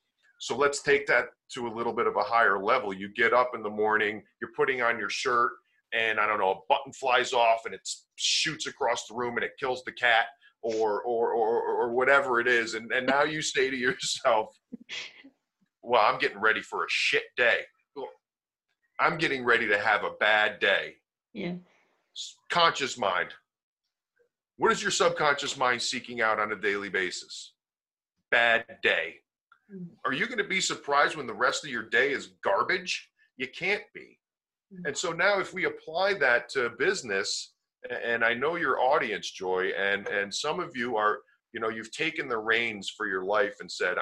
So 0.41 0.57
let's 0.57 0.83
take 0.83 1.07
that 1.09 1.27
to 1.55 1.67
a 1.67 1.73
little 1.73 1.93
bit 1.93 2.07
of 2.07 2.17
a 2.17 2.23
higher 2.23 2.63
level. 2.63 2.95
You 2.95 3.13
get 3.15 3.35
up 3.35 3.51
in 3.55 3.63
the 3.63 3.71
morning, 3.71 4.23
you're 4.41 4.53
putting 4.57 4.81
on 4.81 4.99
your 4.99 5.11
shirt, 5.11 5.51
and 5.93 6.19
I 6.19 6.27
don't 6.27 6.39
know, 6.39 6.53
a 6.53 6.61
button 6.69 6.93
flies 6.93 7.33
off 7.33 7.63
and 7.67 7.75
it 7.75 7.87
shoots 8.17 8.67
across 8.67 9.07
the 9.07 9.15
room 9.15 9.37
and 9.37 9.45
it 9.45 9.53
kills 9.59 9.83
the 9.85 9.93
cat 9.93 10.27
or 10.63 11.03
or 11.03 11.33
or, 11.33 11.63
or 11.63 11.93
whatever 11.93 12.41
it 12.41 12.47
is. 12.47 12.75
And, 12.75 12.91
and 12.93 13.07
now 13.07 13.25
you 13.25 13.43
say 13.43 13.71
to 13.71 13.77
yourself, 13.77 14.57
Well, 15.83 16.03
I'm 16.03 16.19
getting 16.19 16.41
ready 16.41 16.63
for 16.63 16.85
a 16.85 16.89
shit 16.89 17.25
day. 17.37 17.61
I'm 19.01 19.17
getting 19.17 19.45
ready 19.45 19.67
to 19.67 19.79
have 19.79 20.05
a 20.05 20.11
bad 20.21 20.61
day. 20.61 20.97
Yeah. 21.33 21.55
Conscious 22.51 22.99
mind. 22.99 23.31
What 24.61 24.73
is 24.73 24.83
your 24.83 24.91
subconscious 24.91 25.57
mind 25.57 25.81
seeking 25.81 26.21
out 26.21 26.39
on 26.39 26.53
a 26.53 26.57
daily 26.57 26.91
basis? 26.91 27.55
Bad 28.31 28.67
day. 28.83 29.15
Hmm. 29.73 29.85
Are 30.05 30.13
you 30.13 30.27
going 30.27 30.37
to 30.37 30.45
be 30.45 30.61
surprised 30.61 31.17
when 31.17 31.27
the 31.27 31.33
rest 31.33 31.65
of 31.65 31.71
your 31.71 31.85
day 31.85 32.13
is 32.13 32.33
garbage? 32.45 33.09
You 33.39 33.49
can't 33.49 33.85
be. 33.95 34.19
Hmm. 34.71 34.85
And 34.85 34.95
so 34.95 35.13
now, 35.13 35.41
if 35.41 35.55
we 35.55 35.65
apply 35.65 36.13
that 36.19 36.51
to 36.51 36.69
business, 36.79 37.55
and 38.05 38.23
I 38.23 38.35
know 38.35 38.57
your 38.57 38.79
audience, 38.79 39.31
Joy, 39.31 39.71
and 39.79 40.07
and 40.09 40.33
some 40.33 40.61
of 40.61 40.77
you 40.77 40.95
are, 40.95 41.21
you 41.55 41.61
know, 41.61 41.71
you've 41.71 41.93
taken 41.93 42.29
the 42.29 42.37
reins 42.37 42.93
for 42.95 43.07
your 43.07 43.25
life 43.25 43.55
and 43.61 43.73
said, 43.73 43.97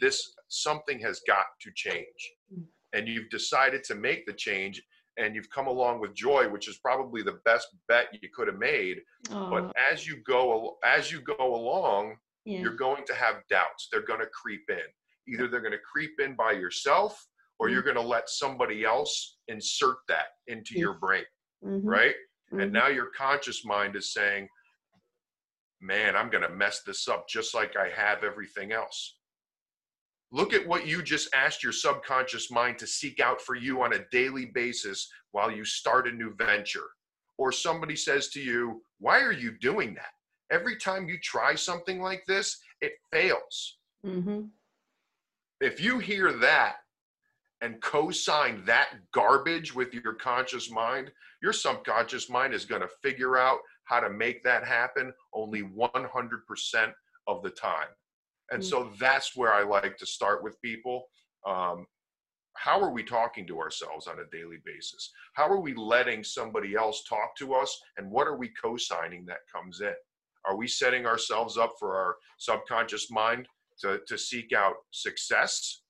"This 0.00 0.36
something 0.46 1.00
has 1.00 1.20
got 1.26 1.46
to 1.62 1.72
change," 1.74 2.32
hmm. 2.54 2.62
and 2.92 3.08
you've 3.08 3.28
decided 3.30 3.82
to 3.82 3.96
make 3.96 4.24
the 4.24 4.34
change 4.34 4.80
and 5.18 5.34
you've 5.34 5.50
come 5.50 5.66
along 5.66 6.00
with 6.00 6.14
joy 6.14 6.48
which 6.48 6.68
is 6.68 6.78
probably 6.78 7.22
the 7.22 7.38
best 7.44 7.68
bet 7.88 8.08
you 8.12 8.28
could 8.34 8.48
have 8.48 8.58
made 8.58 8.98
Aww. 9.28 9.50
but 9.50 9.76
as 9.92 10.06
you 10.06 10.18
go 10.26 10.76
as 10.84 11.10
you 11.10 11.20
go 11.20 11.36
along 11.38 12.16
yeah. 12.44 12.60
you're 12.60 12.76
going 12.76 13.04
to 13.06 13.14
have 13.14 13.36
doubts 13.48 13.88
they're 13.90 14.06
going 14.06 14.20
to 14.20 14.26
creep 14.26 14.62
in 14.68 15.32
either 15.32 15.48
they're 15.48 15.60
going 15.60 15.72
to 15.72 15.78
creep 15.78 16.20
in 16.20 16.34
by 16.34 16.52
yourself 16.52 17.26
or 17.58 17.66
mm-hmm. 17.66 17.74
you're 17.74 17.82
going 17.82 17.96
to 17.96 18.02
let 18.02 18.28
somebody 18.28 18.84
else 18.84 19.38
insert 19.48 19.96
that 20.08 20.26
into 20.46 20.74
yes. 20.74 20.80
your 20.80 20.94
brain 20.94 21.24
mm-hmm. 21.64 21.86
right 21.86 22.14
mm-hmm. 22.52 22.60
and 22.60 22.72
now 22.72 22.88
your 22.88 23.08
conscious 23.16 23.64
mind 23.64 23.96
is 23.96 24.12
saying 24.12 24.48
man 25.80 26.16
i'm 26.16 26.30
going 26.30 26.42
to 26.42 26.54
mess 26.54 26.82
this 26.86 27.08
up 27.08 27.28
just 27.28 27.54
like 27.54 27.74
i 27.76 27.88
have 27.88 28.24
everything 28.24 28.72
else 28.72 29.16
Look 30.36 30.52
at 30.52 30.68
what 30.68 30.86
you 30.86 31.02
just 31.02 31.34
asked 31.34 31.62
your 31.62 31.72
subconscious 31.72 32.50
mind 32.50 32.76
to 32.80 32.86
seek 32.86 33.20
out 33.20 33.40
for 33.40 33.54
you 33.54 33.82
on 33.82 33.94
a 33.94 34.04
daily 34.12 34.44
basis 34.44 35.10
while 35.32 35.50
you 35.50 35.64
start 35.64 36.06
a 36.06 36.12
new 36.12 36.34
venture. 36.34 36.90
Or 37.38 37.50
somebody 37.50 37.96
says 37.96 38.28
to 38.28 38.40
you, 38.42 38.82
Why 38.98 39.20
are 39.22 39.32
you 39.32 39.52
doing 39.62 39.94
that? 39.94 40.10
Every 40.50 40.76
time 40.76 41.08
you 41.08 41.16
try 41.22 41.54
something 41.54 42.02
like 42.02 42.22
this, 42.28 42.58
it 42.82 42.92
fails. 43.10 43.78
Mm-hmm. 44.04 44.42
If 45.62 45.80
you 45.80 46.00
hear 46.00 46.30
that 46.34 46.74
and 47.62 47.80
co-sign 47.80 48.62
that 48.66 48.90
garbage 49.12 49.74
with 49.74 49.94
your 49.94 50.12
conscious 50.12 50.70
mind, 50.70 51.12
your 51.42 51.54
subconscious 51.54 52.28
mind 52.28 52.52
is 52.52 52.66
going 52.66 52.82
to 52.82 52.88
figure 53.02 53.38
out 53.38 53.60
how 53.84 54.00
to 54.00 54.10
make 54.10 54.44
that 54.44 54.66
happen 54.66 55.14
only 55.32 55.62
100% 55.62 56.92
of 57.26 57.42
the 57.42 57.50
time. 57.50 57.88
And 58.50 58.62
mm-hmm. 58.62 58.68
so 58.68 58.90
that's 58.98 59.36
where 59.36 59.52
I 59.52 59.62
like 59.62 59.96
to 59.98 60.06
start 60.06 60.42
with 60.42 60.60
people. 60.62 61.06
Um, 61.46 61.86
how 62.54 62.80
are 62.80 62.90
we 62.90 63.02
talking 63.02 63.46
to 63.46 63.60
ourselves 63.60 64.06
on 64.06 64.18
a 64.18 64.36
daily 64.36 64.58
basis? 64.64 65.12
How 65.34 65.48
are 65.48 65.60
we 65.60 65.74
letting 65.74 66.24
somebody 66.24 66.74
else 66.74 67.04
talk 67.08 67.36
to 67.38 67.54
us? 67.54 67.78
And 67.96 68.10
what 68.10 68.26
are 68.26 68.36
we 68.36 68.50
co 68.60 68.76
signing 68.76 69.26
that 69.26 69.40
comes 69.54 69.80
in? 69.80 69.94
Are 70.46 70.56
we 70.56 70.68
setting 70.68 71.06
ourselves 71.06 71.58
up 71.58 71.74
for 71.78 71.96
our 71.96 72.16
subconscious 72.38 73.10
mind 73.10 73.46
to, 73.80 74.00
to 74.06 74.16
seek 74.16 74.52
out 74.52 74.74
success? 74.90 75.82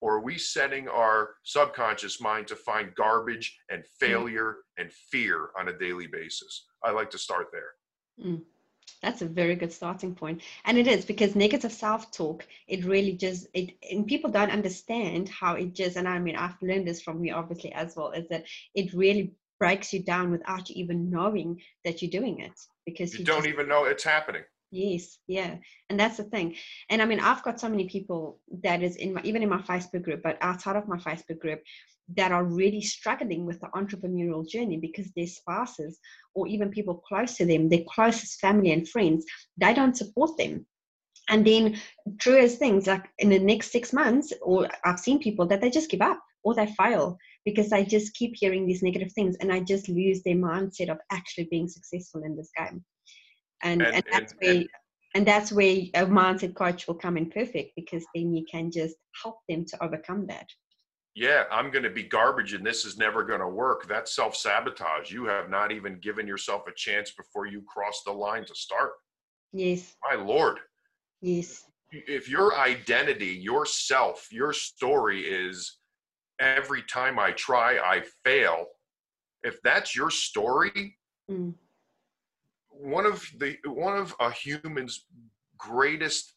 Or 0.00 0.16
are 0.16 0.22
we 0.22 0.38
setting 0.38 0.88
our 0.88 1.30
subconscious 1.42 2.20
mind 2.20 2.46
to 2.48 2.56
find 2.56 2.94
garbage 2.94 3.58
and 3.68 3.82
mm. 3.82 3.86
failure 3.98 4.58
mm. 4.78 4.82
and 4.82 4.92
fear 4.92 5.50
on 5.58 5.68
a 5.68 5.78
daily 5.78 6.06
basis? 6.06 6.66
I 6.84 6.92
like 6.92 7.10
to 7.10 7.18
start 7.18 7.48
there. 7.52 8.24
Mm. 8.24 8.42
That's 9.02 9.22
a 9.22 9.26
very 9.26 9.54
good 9.54 9.72
starting 9.72 10.14
point. 10.14 10.42
And 10.64 10.78
it 10.78 10.86
is 10.86 11.04
because 11.04 11.34
negative 11.34 11.72
self-talk, 11.72 12.46
it 12.66 12.84
really 12.84 13.12
just 13.12 13.46
it 13.54 13.72
and 13.90 14.06
people 14.06 14.30
don't 14.30 14.50
understand 14.50 15.28
how 15.28 15.54
it 15.54 15.74
just 15.74 15.96
and 15.96 16.08
I 16.08 16.18
mean 16.18 16.36
I've 16.36 16.60
learned 16.62 16.86
this 16.86 17.02
from 17.02 17.24
you 17.24 17.34
obviously 17.34 17.72
as 17.72 17.96
well, 17.96 18.12
is 18.12 18.28
that 18.28 18.44
it 18.74 18.92
really 18.92 19.32
breaks 19.58 19.92
you 19.92 20.02
down 20.02 20.30
without 20.30 20.68
you 20.70 20.76
even 20.76 21.10
knowing 21.10 21.60
that 21.84 22.00
you're 22.00 22.10
doing 22.10 22.40
it. 22.40 22.58
Because 22.86 23.12
you, 23.12 23.20
you 23.20 23.24
don't 23.24 23.38
just, 23.38 23.48
even 23.48 23.68
know 23.68 23.84
it's 23.84 24.04
happening. 24.04 24.42
Yes, 24.70 25.18
yeah. 25.26 25.56
And 25.88 25.98
that's 25.98 26.18
the 26.18 26.24
thing. 26.24 26.54
And 26.90 27.00
I 27.00 27.06
mean 27.06 27.20
I've 27.20 27.42
got 27.42 27.58
so 27.58 27.68
many 27.68 27.88
people 27.88 28.38
that 28.62 28.82
is 28.82 28.96
in 28.96 29.14
my 29.14 29.22
even 29.24 29.42
in 29.42 29.48
my 29.48 29.62
Facebook 29.62 30.02
group, 30.02 30.22
but 30.22 30.36
outside 30.42 30.76
of 30.76 30.88
my 30.88 30.98
Facebook 30.98 31.38
group, 31.38 31.62
that 32.16 32.32
are 32.32 32.44
really 32.44 32.80
struggling 32.80 33.46
with 33.46 33.60
the 33.60 33.68
entrepreneurial 33.68 34.48
journey 34.48 34.78
because 34.78 35.10
their 35.12 35.26
spouses 35.26 35.98
or 36.34 36.46
even 36.46 36.70
people 36.70 37.02
close 37.06 37.36
to 37.36 37.46
them, 37.46 37.68
their 37.68 37.84
closest 37.88 38.40
family 38.40 38.72
and 38.72 38.88
friends, 38.88 39.24
they 39.58 39.74
don't 39.74 39.96
support 39.96 40.36
them. 40.38 40.66
And 41.30 41.46
then, 41.46 41.78
true 42.18 42.38
as 42.38 42.56
things, 42.56 42.86
like 42.86 43.04
in 43.18 43.28
the 43.28 43.38
next 43.38 43.70
six 43.70 43.92
months, 43.92 44.32
or 44.40 44.68
I've 44.84 45.00
seen 45.00 45.18
people 45.18 45.46
that 45.48 45.60
they 45.60 45.68
just 45.68 45.90
give 45.90 46.00
up 46.00 46.18
or 46.42 46.54
they 46.54 46.66
fail 46.66 47.18
because 47.44 47.68
they 47.68 47.84
just 47.84 48.14
keep 48.14 48.32
hearing 48.34 48.66
these 48.66 48.82
negative 48.82 49.12
things 49.12 49.36
and 49.40 49.52
I 49.52 49.60
just 49.60 49.88
lose 49.88 50.22
their 50.22 50.36
mindset 50.36 50.88
of 50.88 50.98
actually 51.12 51.48
being 51.50 51.68
successful 51.68 52.22
in 52.24 52.36
this 52.36 52.50
game. 52.56 52.82
And, 53.62 53.82
and, 53.82 53.94
and 53.94 54.04
that's 54.10 54.32
and, 54.32 54.40
where 54.40 54.64
and 55.14 55.26
that's 55.26 55.52
where 55.52 55.76
a 55.94 56.06
mindset 56.06 56.54
coach 56.54 56.86
will 56.86 56.94
come 56.94 57.16
in 57.16 57.30
perfect 57.30 57.72
because 57.76 58.04
then 58.14 58.34
you 58.34 58.44
can 58.50 58.70
just 58.70 58.96
help 59.22 59.38
them 59.48 59.64
to 59.64 59.82
overcome 59.82 60.26
that 60.26 60.46
yeah, 61.18 61.44
I'm 61.50 61.72
going 61.72 61.82
to 61.82 61.90
be 61.90 62.04
garbage 62.04 62.52
and 62.52 62.64
this 62.64 62.84
is 62.84 62.96
never 62.96 63.24
going 63.24 63.40
to 63.40 63.48
work. 63.48 63.88
That's 63.88 64.14
self 64.14 64.36
sabotage. 64.36 65.10
You 65.10 65.24
have 65.24 65.50
not 65.50 65.72
even 65.72 65.98
given 65.98 66.28
yourself 66.28 66.62
a 66.68 66.72
chance 66.76 67.10
before 67.10 67.46
you 67.46 67.60
cross 67.66 68.02
the 68.06 68.12
line 68.12 68.44
to 68.44 68.54
start. 68.54 68.92
Yes. 69.52 69.96
My 70.08 70.14
Lord. 70.14 70.58
Yes. 71.20 71.64
If 71.90 72.28
your 72.28 72.56
identity, 72.56 73.26
yourself, 73.26 74.28
your 74.30 74.52
story 74.52 75.22
is 75.22 75.78
every 76.38 76.82
time 76.82 77.18
I 77.18 77.32
try, 77.32 77.78
I 77.78 78.04
fail, 78.24 78.66
if 79.42 79.60
that's 79.62 79.96
your 79.96 80.10
story, 80.10 80.96
mm. 81.28 81.52
One 82.78 83.06
of 83.06 83.24
the 83.38 83.56
one 83.66 83.96
of 83.96 84.14
a 84.20 84.30
human's 84.30 85.06
greatest 85.56 86.34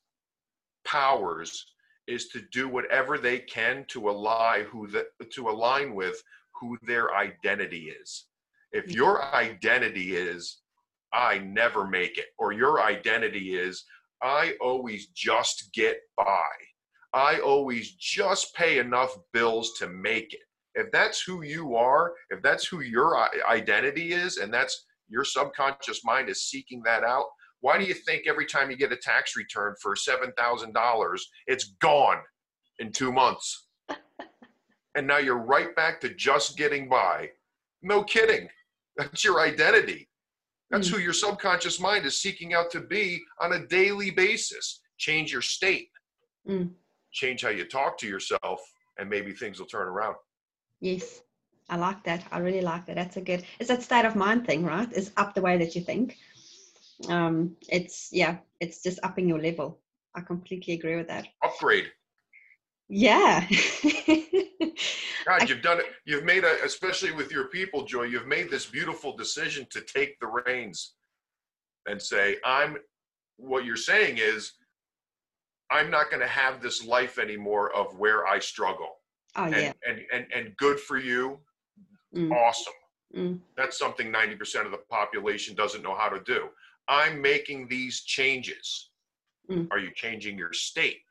powers 0.85 1.65
is 2.07 2.29
to 2.29 2.41
do 2.51 2.67
whatever 2.67 3.17
they 3.17 3.39
can 3.39 3.85
to 3.89 4.09
align 4.09 4.65
who 4.65 4.87
the, 4.87 5.05
to 5.31 5.49
align 5.49 5.93
with 5.93 6.21
who 6.59 6.77
their 6.83 7.15
identity 7.15 7.93
is. 8.01 8.25
If 8.71 8.91
your 8.91 9.23
identity 9.35 10.15
is 10.15 10.57
I 11.13 11.39
never 11.39 11.85
make 11.85 12.17
it 12.17 12.27
or 12.39 12.53
your 12.53 12.81
identity 12.81 13.55
is 13.55 13.83
I 14.21 14.55
always 14.61 15.07
just 15.07 15.71
get 15.73 15.99
by. 16.17 16.49
I 17.13 17.39
always 17.39 17.91
just 17.93 18.55
pay 18.55 18.79
enough 18.79 19.17
bills 19.33 19.73
to 19.79 19.89
make 19.89 20.33
it. 20.33 20.39
If 20.73 20.91
that's 20.91 21.21
who 21.21 21.43
you 21.43 21.75
are, 21.75 22.13
if 22.29 22.41
that's 22.41 22.65
who 22.65 22.79
your 22.79 23.17
identity 23.49 24.13
is 24.13 24.37
and 24.37 24.53
that's 24.53 24.85
your 25.11 25.23
subconscious 25.23 26.03
mind 26.03 26.29
is 26.29 26.43
seeking 26.43 26.81
that 26.85 27.03
out, 27.03 27.25
why 27.59 27.77
do 27.77 27.85
you 27.85 27.93
think 27.93 28.27
every 28.27 28.45
time 28.45 28.71
you 28.71 28.77
get 28.77 28.91
a 28.91 28.97
tax 28.97 29.35
return 29.35 29.75
for 29.81 29.95
$7,000, 29.95 31.19
it's 31.47 31.75
gone 31.81 32.17
in 32.79 32.91
two 32.91 33.11
months? 33.11 33.67
and 34.95 35.05
now 35.05 35.17
you're 35.17 35.37
right 35.37 35.75
back 35.75 36.01
to 36.01 36.13
just 36.15 36.57
getting 36.57 36.89
by. 36.89 37.29
No 37.83 38.03
kidding. 38.03 38.47
That's 38.97 39.23
your 39.23 39.39
identity. 39.39 40.07
That's 40.71 40.87
mm. 40.89 40.93
who 40.93 40.99
your 40.99 41.13
subconscious 41.13 41.79
mind 41.79 42.05
is 42.05 42.21
seeking 42.21 42.53
out 42.53 42.71
to 42.71 42.81
be 42.81 43.21
on 43.41 43.53
a 43.53 43.67
daily 43.67 44.09
basis. 44.09 44.81
Change 44.97 45.31
your 45.31 45.41
state, 45.41 45.89
mm. 46.47 46.69
change 47.11 47.41
how 47.41 47.49
you 47.49 47.65
talk 47.65 47.97
to 47.99 48.07
yourself, 48.07 48.61
and 48.97 49.09
maybe 49.09 49.33
things 49.33 49.59
will 49.59 49.67
turn 49.67 49.87
around. 49.87 50.15
Yes, 50.79 51.21
I 51.71 51.77
like 51.77 52.03
that. 52.03 52.23
I 52.31 52.37
really 52.39 52.61
like 52.61 52.85
that. 52.85 52.97
That's 52.97 53.17
a 53.17 53.21
good, 53.21 53.43
it's 53.59 53.69
that 53.69 53.81
state 53.81 54.05
of 54.05 54.15
mind 54.15 54.45
thing, 54.45 54.63
right? 54.63 54.89
It's 54.91 55.11
up 55.17 55.33
the 55.33 55.41
way 55.41 55.57
that 55.57 55.73
you 55.75 55.81
think 55.81 56.17
um, 57.09 57.55
it's 57.69 58.09
yeah, 58.11 58.37
it's 58.59 58.83
just 58.83 58.99
upping 59.03 59.27
your 59.27 59.39
level. 59.39 59.79
I 60.15 60.21
completely 60.21 60.73
agree 60.73 60.95
with 60.95 61.07
that. 61.07 61.27
Upgrade. 61.43 61.91
Yeah. 62.89 63.47
God, 65.25 65.47
you've 65.47 65.61
done 65.61 65.79
it. 65.79 65.85
You've 66.05 66.25
made 66.25 66.43
a, 66.43 66.63
especially 66.65 67.11
with 67.11 67.31
your 67.31 67.45
people, 67.45 67.85
Joy. 67.85 68.03
You've 68.03 68.27
made 68.27 68.49
this 68.49 68.65
beautiful 68.65 69.15
decision 69.15 69.65
to 69.71 69.81
take 69.81 70.19
the 70.19 70.27
reins 70.27 70.95
and 71.87 72.01
say, 72.01 72.37
"I'm." 72.45 72.77
What 73.37 73.65
you're 73.65 73.75
saying 73.75 74.19
is, 74.19 74.51
I'm 75.71 75.89
not 75.89 76.11
going 76.11 76.19
to 76.19 76.27
have 76.27 76.61
this 76.61 76.85
life 76.85 77.17
anymore 77.17 77.73
of 77.73 77.97
where 77.97 78.27
I 78.27 78.37
struggle. 78.37 78.89
Oh 79.35 79.45
and, 79.45 79.55
yeah. 79.55 79.73
And 79.87 80.01
and 80.13 80.25
and 80.35 80.57
good 80.57 80.79
for 80.79 80.97
you. 80.97 81.39
Mm. 82.15 82.31
Awesome. 82.31 82.73
Mm. 83.15 83.39
That's 83.57 83.77
something 83.77 84.11
90% 84.11 84.65
of 84.65 84.71
the 84.71 84.79
population 84.89 85.55
doesn't 85.55 85.83
know 85.83 85.95
how 85.95 86.09
to 86.09 86.19
do. 86.21 86.49
I'm 86.87 87.21
making 87.21 87.67
these 87.67 88.01
changes. 88.01 88.89
Mm. 89.49 89.67
Are 89.71 89.79
you 89.79 89.91
changing 89.93 90.37
your 90.37 90.53
state? 90.53 91.01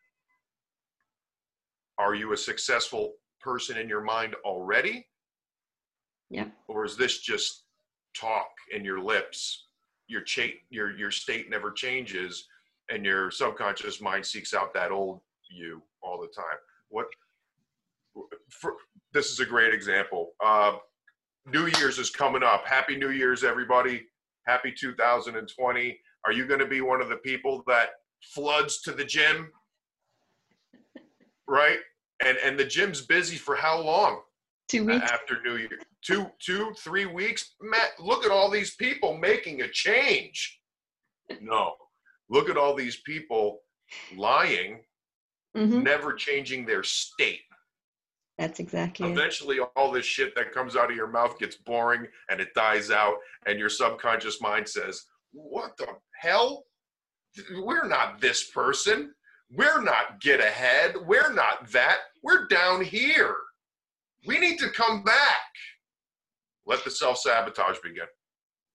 Are 1.98 2.14
you 2.14 2.32
a 2.32 2.36
successful 2.36 3.14
person 3.40 3.76
in 3.76 3.88
your 3.88 4.00
mind 4.00 4.34
already? 4.44 5.06
Yeah. 6.30 6.46
Or 6.68 6.84
is 6.84 6.96
this 6.96 7.18
just 7.18 7.64
talk 8.14 8.48
in 8.74 8.84
your 8.84 9.00
lips? 9.00 9.66
Your 10.06 10.22
cha- 10.22 10.58
your 10.70 10.96
your 10.96 11.10
state 11.10 11.50
never 11.50 11.70
changes, 11.70 12.48
and 12.90 13.04
your 13.04 13.30
subconscious 13.30 14.00
mind 14.00 14.24
seeks 14.26 14.54
out 14.54 14.72
that 14.74 14.90
old 14.90 15.20
you 15.50 15.82
all 16.02 16.20
the 16.20 16.28
time. 16.28 16.58
What? 16.88 17.06
For, 18.48 18.74
this 19.12 19.30
is 19.30 19.40
a 19.40 19.46
great 19.46 19.74
example. 19.74 20.32
Uh, 20.44 20.76
New 21.52 21.66
Year's 21.78 21.98
is 21.98 22.10
coming 22.10 22.42
up. 22.42 22.66
Happy 22.66 22.96
New 22.96 23.10
Year's, 23.10 23.44
everybody. 23.44 24.06
Happy 24.46 24.72
2020 24.72 25.98
are 26.26 26.32
you 26.32 26.46
going 26.46 26.60
to 26.60 26.66
be 26.66 26.80
one 26.80 27.00
of 27.00 27.08
the 27.08 27.16
people 27.16 27.62
that 27.66 27.90
floods 28.22 28.82
to 28.82 28.92
the 28.92 29.04
gym? 29.04 29.50
Right? 31.48 31.78
And 32.24 32.38
and 32.44 32.56
the 32.56 32.64
gym's 32.64 33.00
busy 33.00 33.34
for 33.34 33.56
how 33.56 33.80
long? 33.80 34.20
Two 34.68 34.84
weeks. 34.84 35.10
After 35.10 35.42
new 35.42 35.56
year 35.56 35.80
two 36.06 36.30
two 36.38 36.72
three 36.78 37.06
weeks? 37.06 37.56
Matt 37.60 37.98
look 37.98 38.24
at 38.24 38.30
all 38.30 38.48
these 38.48 38.76
people 38.76 39.16
making 39.18 39.62
a 39.62 39.68
change. 39.68 40.60
No. 41.40 41.74
Look 42.28 42.48
at 42.48 42.56
all 42.56 42.76
these 42.76 43.00
people 43.04 43.62
lying 44.16 44.82
mm-hmm. 45.56 45.82
never 45.82 46.12
changing 46.12 46.66
their 46.66 46.84
state 46.84 47.40
that's 48.40 48.58
exactly 48.58 49.12
Eventually, 49.12 49.56
it. 49.56 49.68
all 49.76 49.92
this 49.92 50.06
shit 50.06 50.34
that 50.34 50.50
comes 50.52 50.74
out 50.74 50.90
of 50.90 50.96
your 50.96 51.08
mouth 51.08 51.38
gets 51.38 51.56
boring 51.56 52.06
and 52.30 52.40
it 52.40 52.48
dies 52.54 52.90
out, 52.90 53.16
and 53.46 53.58
your 53.58 53.68
subconscious 53.68 54.40
mind 54.40 54.66
says, 54.66 55.02
What 55.32 55.76
the 55.76 55.86
hell? 56.18 56.64
We're 57.62 57.86
not 57.86 58.20
this 58.20 58.50
person. 58.50 59.12
We're 59.52 59.82
not 59.82 60.20
get 60.22 60.40
ahead. 60.40 60.94
We're 61.06 61.34
not 61.34 61.70
that. 61.72 61.98
We're 62.22 62.46
down 62.46 62.82
here. 62.82 63.36
We 64.26 64.38
need 64.38 64.58
to 64.60 64.70
come 64.70 65.04
back. 65.04 65.40
Let 66.66 66.82
the 66.82 66.90
self 66.90 67.18
sabotage 67.18 67.76
begin 67.82 68.06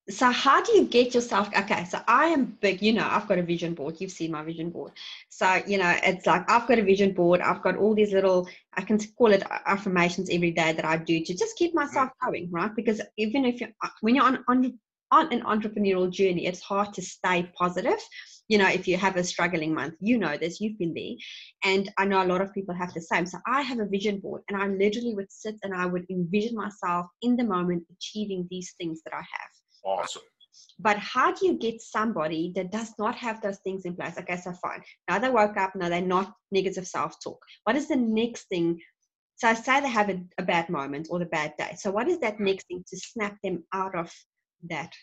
so 0.08 0.30
how 0.30 0.62
do 0.62 0.72
you 0.74 0.86
get 0.86 1.16
yourself 1.16 1.50
okay 1.58 1.84
so 1.84 2.00
i 2.08 2.26
am 2.28 2.46
big 2.62 2.80
you 2.80 2.94
know 2.94 3.08
i've 3.10 3.28
got 3.28 3.40
a 3.40 3.44
vision 3.44 3.74
board 3.74 3.96
you've 4.00 4.12
seen 4.12 4.32
my 4.32 4.44
vision 4.44 4.70
board. 4.70 4.92
So 5.30 5.62
you 5.66 5.80
know 5.80 5.96
it's 6.04 6.28
like 6.28 6.50
i've 6.50 6.68
got 6.68 6.78
a 6.78 6.84
vision 6.84 7.12
board 7.14 7.42
i've 7.42 7.64
got 7.64 7.76
all 7.76 7.96
these 7.96 8.14
little 8.14 8.48
i 8.76 8.82
can 8.82 9.00
call 9.18 9.32
it 9.32 9.44
affirmations 9.66 10.30
every 10.32 10.52
day 10.52 10.74
that 10.74 10.86
i 10.86 10.98
do 10.98 11.24
to 11.24 11.34
just 11.34 11.58
keep 11.58 11.74
myself 11.74 12.12
going 12.24 12.50
right? 12.52 12.76
Because 12.76 13.02
even 13.18 13.46
if 13.46 13.60
you're 13.60 13.72
uh, 13.84 13.90
when 14.02 14.14
you're 14.14 14.26
on, 14.26 14.44
on 14.48 14.80
on 15.12 15.34
an 15.34 15.42
entrepreneurial 15.42 16.12
journey 16.12 16.46
it's 16.46 16.62
hard 16.62 16.94
to 16.94 17.02
stay 17.02 17.52
positive. 17.58 18.00
You 18.48 18.60
know 18.60 18.68
if 18.68 18.88
you 18.88 18.98
have 18.98 19.16
a 19.16 19.24
struggling 19.24 19.74
month 19.74 19.96
you 20.02 20.20
know 20.20 20.38
this 20.38 20.62
you've 20.62 20.78
been 20.78 20.94
there. 20.94 21.16
And 21.64 21.92
i 21.98 22.06
know 22.06 22.22
a 22.22 22.32
lot 22.32 22.42
of 22.42 22.54
people 22.54 22.76
have 22.76 22.94
the 22.94 23.02
same. 23.02 23.26
So 23.26 23.40
i 23.48 23.62
have 23.62 23.80
a 23.80 23.88
vision 23.88 24.20
board 24.20 24.44
and 24.50 24.62
i 24.62 24.68
literally 24.68 25.16
would 25.16 25.32
sit 25.32 25.56
and 25.64 25.74
i 25.74 25.88
would 25.88 26.06
envision 26.12 26.56
myself 26.56 27.08
in 27.24 27.36
the 27.36 27.44
moment 27.44 27.86
achieving 27.92 28.48
these 28.52 28.76
things 28.78 29.02
that 29.04 29.16
i 29.16 29.18
have 29.18 29.65
awesome. 29.86 30.24
But 30.80 30.98
how 30.98 31.34
do 31.34 31.46
you 31.46 31.58
get 31.58 31.82
somebody 31.82 32.52
that 32.56 32.72
does 32.72 32.94
not 32.98 33.16
have 33.16 33.42
those 33.42 33.60
things 33.60 33.86
in 33.86 33.96
place? 33.96 34.18
Okay 34.18 34.38
so 34.38 34.54
fine. 34.54 34.82
Now 35.10 35.20
they 35.20 35.30
woke 35.30 35.58
up 35.58 35.76
now 35.76 35.90
they're 35.90 36.02
not 36.02 36.34
negative 36.52 36.88
self-talk. 36.88 37.40
What 37.64 37.76
is 37.76 37.88
the 37.88 37.96
next 37.96 38.50
thing? 38.50 38.82
So 39.36 39.54
say 39.54 39.82
they 39.82 39.90
have 39.90 40.10
a, 40.10 40.22
a 40.38 40.44
bad 40.44 40.70
moment 40.70 41.08
or 41.10 41.20
the 41.20 41.26
bad 41.26 41.54
day. 41.58 41.76
So 41.78 41.92
what 41.92 42.08
is 42.08 42.20
that 42.20 42.40
next 42.40 42.68
thing 42.68 42.84
to 42.88 42.98
snap 42.98 43.38
them 43.44 43.64
out 43.74 43.96
of 43.96 44.12
that 44.70 44.94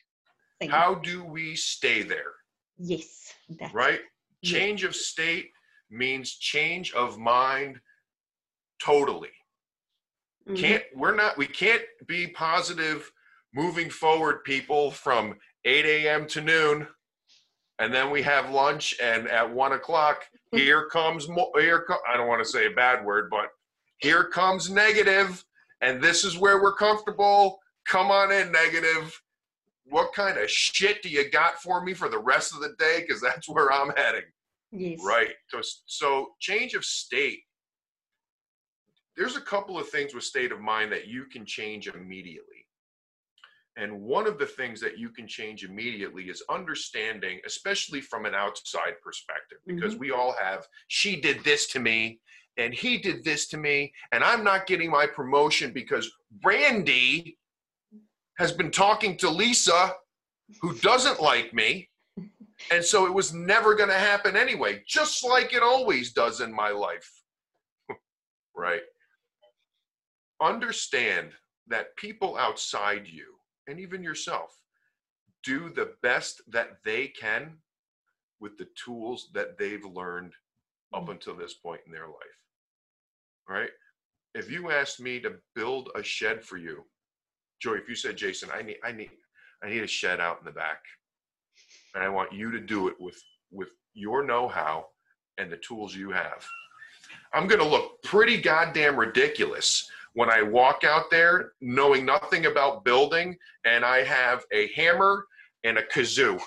thing? 0.59 0.71
How 0.71 0.95
do 0.95 1.25
we 1.25 1.55
stay 1.55 2.03
there? 2.03 2.33
Yes. 2.79 3.33
Right? 3.73 4.01
Change 4.43 4.85
of 4.85 4.95
state 4.97 5.51
means 5.91 6.33
change 6.37 6.93
of 6.95 7.19
mind 7.19 7.79
totally. 8.83 9.31
Mm-hmm. 10.49 10.57
Can't 10.57 10.83
we're 10.95 11.15
not 11.15 11.37
we 11.37 11.47
can't 11.47 11.83
be 12.07 12.29
positive 12.29 13.11
moving 13.55 13.91
forward 13.91 14.45
people 14.45 14.91
from 14.91 15.35
8 15.65 15.85
a.m. 15.85 16.27
to 16.29 16.41
noon 16.41 16.87
and 17.79 17.93
then 17.93 18.11
we 18.11 18.23
have 18.23 18.51
lunch 18.51 18.95
and 19.03 19.29
at 19.29 19.53
one 19.53 19.73
o'clock 19.73 20.25
here 20.53 20.87
comes 20.87 21.27
here 21.59 21.87
I 22.09 22.17
don't 22.17 22.29
want 22.29 22.43
to 22.43 22.49
say 22.49 22.67
a 22.67 22.71
bad 22.71 23.05
word 23.05 23.29
but 23.31 23.47
here 23.99 24.25
comes 24.25 24.71
negative 24.71 25.45
and 25.81 26.03
this 26.03 26.25
is 26.25 26.39
where 26.39 26.63
we're 26.63 26.75
comfortable 26.75 27.59
come 27.87 28.11
on 28.11 28.33
in 28.33 28.53
negative 28.53 29.13
what 29.87 30.13
kind 30.15 30.39
of 30.39 30.51
shit 30.51 31.03
do 31.03 31.09
you 31.09 31.31
got 31.31 31.61
for 31.61 31.85
me 31.85 31.95
for 31.95 32.09
the 32.09 32.19
rest 32.19 32.55
of 32.55 32.61
the 32.61 32.75
day? 32.79 33.05
Because 33.07 33.21
that's 33.21 33.49
where 33.49 33.73
I'm 33.73 33.91
heading. 33.97 34.23
Yes. 34.71 35.01
Right. 35.05 35.35
So, 35.49 35.61
so 35.87 36.29
change 36.41 36.75
of 36.75 36.85
state. 36.85 37.41
There's 39.17 39.37
a 39.37 39.41
couple 39.41 39.79
of 39.79 39.89
things 39.91 40.15
with 40.15 40.25
state 40.25 40.53
of 40.53 40.61
mind 40.61 40.93
that 40.93 41.07
you 41.07 41.27
can 41.27 41.45
change 41.45 41.89
immediately. 41.89 42.62
And 43.77 44.03
one 44.03 44.27
of 44.27 44.39
the 44.39 44.47
things 44.47 44.81
that 44.81 44.99
you 44.99 45.09
can 45.09 45.27
change 45.27 45.65
immediately 45.65 46.25
is 46.25 46.43
understanding, 46.51 47.41
especially 47.47 48.03
from 48.03 48.27
an 48.27 48.35
outside 48.35 49.01
perspective, 49.03 49.59
because 49.67 49.93
mm-hmm. 49.95 50.01
we 50.01 50.11
all 50.11 50.35
have, 50.41 50.67
she 50.89 51.21
did 51.21 51.43
this 51.43 51.67
to 51.69 51.81
me 51.81 52.21
and 52.59 52.75
he 52.75 52.99
did 52.99 53.25
this 53.25 53.49
to 53.49 53.57
me, 53.57 53.93
and 54.13 54.23
I'm 54.23 54.45
not 54.45 54.67
getting 54.67 54.91
my 54.91 55.07
promotion 55.07 55.73
because 55.73 56.11
Brandy 56.43 57.39
has 58.39 58.53
been 58.53 58.71
talking 58.71 59.17
to 59.19 59.31
Lisa, 59.31 59.93
who 60.61 60.75
doesn't 60.79 61.21
like 61.21 61.55
me. 61.55 61.89
And 62.71 62.85
so 62.85 63.07
it 63.07 63.15
was 63.15 63.33
never 63.33 63.75
going 63.75 63.89
to 63.89 63.95
happen 63.95 64.37
anyway, 64.37 64.83
just 64.87 65.25
like 65.25 65.55
it 65.55 65.63
always 65.63 66.13
does 66.13 66.41
in 66.41 66.55
my 66.55 66.71
life. 66.71 67.11
right? 68.57 68.83
Understand 70.41 71.31
that 71.69 71.97
people 71.97 72.37
outside 72.37 73.07
you, 73.07 73.35
and 73.67 73.81
even 73.81 74.03
yourself, 74.03 74.61
do 75.45 75.71
the 75.71 75.93
best 76.03 76.43
that 76.49 76.79
they 76.85 77.09
can 77.09 77.59
with 78.41 78.59
the 78.59 78.69
tools 78.85 79.29
that 79.35 79.59
they've 79.59 79.85
learned 79.85 80.33
up 80.95 81.07
mm. 81.07 81.13
until 81.13 81.37
this 81.37 81.55
point 81.55 81.81
in 81.87 81.93
their 81.93 82.07
life. 82.07 82.39
Right? 83.49 83.71
If 84.35 84.51
you 84.51 84.71
asked 84.71 85.01
me 85.01 85.21
to 85.21 85.35
build 85.55 85.91
a 85.95 86.03
shed 86.03 86.43
for 86.43 86.57
you, 86.57 86.85
Joy, 87.61 87.75
if 87.75 87.89
you 87.89 87.95
said, 87.95 88.17
Jason, 88.17 88.49
I 88.53 88.63
need, 88.63 88.79
I 88.83 88.93
need, 88.93 89.11
I 89.63 89.69
need 89.69 89.83
a 89.83 89.87
shed 89.87 90.21
out 90.21 90.39
in 90.41 90.45
the 90.45 90.53
back, 90.53 90.81
and 91.95 92.03
I 92.03 92.09
want 92.09 92.33
you 92.33 92.51
to 92.51 92.61
do 92.61 92.89
it 92.89 92.95
with 92.99 93.21
with 93.53 93.69
your 93.95 94.25
know-how 94.25 94.87
and 95.39 95.53
the 95.53 95.59
tools 95.59 95.95
you 95.95 96.11
have. 96.11 96.45
I'm 97.35 97.47
going 97.47 97.61
to 97.61 97.67
look 97.67 98.03
pretty 98.03 98.41
goddamn 98.41 98.97
ridiculous 98.97 99.91
when 100.15 100.29
I 100.29 100.43
walk 100.43 100.85
out 100.85 101.11
there 101.11 101.53
knowing 101.61 102.05
nothing 102.05 102.47
about 102.47 102.85
building 102.85 103.37
and 103.65 103.85
I 103.85 104.05
have 104.05 104.45
a 104.53 104.69
hammer 104.75 105.27
and 105.65 105.79
a 105.79 105.83
kazoo 105.83 106.41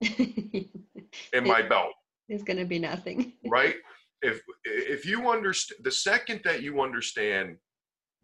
in 0.00 1.44
my 1.44 1.62
belt. 1.68 1.92
There's 2.28 2.42
going 2.42 2.58
to 2.58 2.64
be 2.64 2.78
nothing. 2.78 3.34
right? 3.46 3.76
If 4.22 4.40
if 4.64 5.04
you 5.04 5.30
understand 5.30 5.84
the 5.84 5.90
second 5.90 6.40
that 6.44 6.62
you 6.62 6.80
understand 6.80 7.56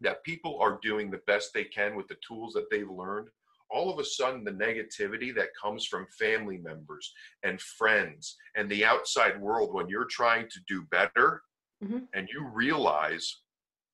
that 0.01 0.23
people 0.23 0.57
are 0.61 0.79
doing 0.81 1.11
the 1.11 1.19
best 1.27 1.51
they 1.53 1.65
can 1.65 1.95
with 1.95 2.07
the 2.07 2.15
tools 2.25 2.53
that 2.53 2.69
they've 2.71 2.89
learned, 2.89 3.27
all 3.69 3.91
of 3.91 3.99
a 3.99 4.05
sudden 4.05 4.43
the 4.43 4.51
negativity 4.51 5.35
that 5.35 5.49
comes 5.61 5.85
from 5.85 6.07
family 6.17 6.57
members 6.57 7.13
and 7.43 7.59
friends 7.59 8.37
and 8.55 8.69
the 8.69 8.85
outside 8.85 9.39
world 9.39 9.73
when 9.73 9.89
you're 9.89 10.05
trying 10.05 10.47
to 10.49 10.59
do 10.67 10.83
better 10.89 11.41
mm-hmm. 11.83 11.99
and 12.13 12.29
you 12.31 12.47
realize 12.47 13.37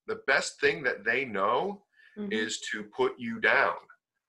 the 0.08 0.20
best 0.28 0.60
thing 0.60 0.84
that 0.84 1.04
they 1.04 1.26
know 1.26 1.82
mm-hmm. 2.18 2.32
is 2.32 2.60
to 2.72 2.84
put 2.84 3.14
you 3.18 3.40
down. 3.40 3.76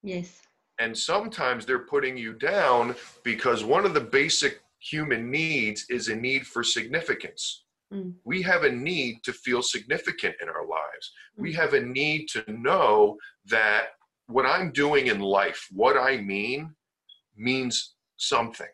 Yes. 0.03 0.41
And 0.79 0.97
sometimes 0.97 1.65
they're 1.65 1.81
putting 1.81 2.17
you 2.17 2.35
down 2.35 2.95
because 3.25 3.65
one 3.65 3.85
of 3.85 3.95
the 3.95 4.01
basic 4.01 4.61
human 4.79 5.31
needs 5.31 5.87
is 5.89 6.09
a 6.09 6.17
need 6.17 6.47
for 6.47 6.63
significance. 6.63 7.65
Mm. 7.93 8.15
We 8.25 8.43
have 8.43 8.65
a 8.65 8.71
need 8.71 9.23
to 9.25 9.33
feel 9.33 9.63
significant 9.63 10.35
in 10.43 10.49
our 10.49 10.67
lives. 10.67 11.13
Mm. 11.39 11.43
We 11.43 11.53
have 11.55 11.75
a 11.75 11.81
need 11.81 12.29
to 12.29 12.45
know 12.49 13.17
that 13.47 13.89
what 14.27 14.45
I'm 14.45 14.73
doing 14.73 15.07
in 15.07 15.21
life, 15.21 15.67
what 15.71 15.97
I 15.97 16.19
mean, 16.19 16.75
means 17.37 17.95
something. 18.17 18.67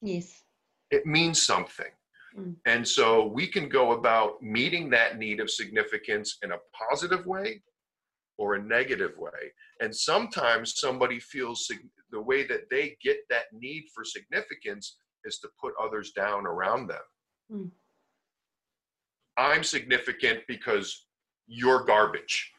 Yes. 0.00 0.44
It 0.90 1.04
means 1.04 1.44
something. 1.44 1.90
Mm. 2.38 2.56
And 2.66 2.86
so 2.86 3.26
we 3.26 3.46
can 3.46 3.68
go 3.68 3.92
about 3.92 4.42
meeting 4.42 4.90
that 4.90 5.18
need 5.18 5.40
of 5.40 5.50
significance 5.50 6.38
in 6.42 6.52
a 6.52 6.58
positive 6.88 7.26
way 7.26 7.62
or 8.38 8.54
a 8.54 8.62
negative 8.62 9.12
way. 9.18 9.52
And 9.80 9.94
sometimes 9.94 10.80
somebody 10.80 11.18
feels 11.20 11.70
the 12.10 12.20
way 12.20 12.46
that 12.46 12.70
they 12.70 12.96
get 13.02 13.18
that 13.28 13.44
need 13.52 13.84
for 13.94 14.04
significance 14.04 14.96
is 15.24 15.38
to 15.40 15.48
put 15.60 15.74
others 15.80 16.12
down 16.12 16.46
around 16.46 16.88
them. 16.88 17.02
Mm. 17.52 17.70
I'm 19.36 19.64
significant 19.64 20.40
because 20.48 21.06
you're 21.46 21.84
garbage. 21.84 22.52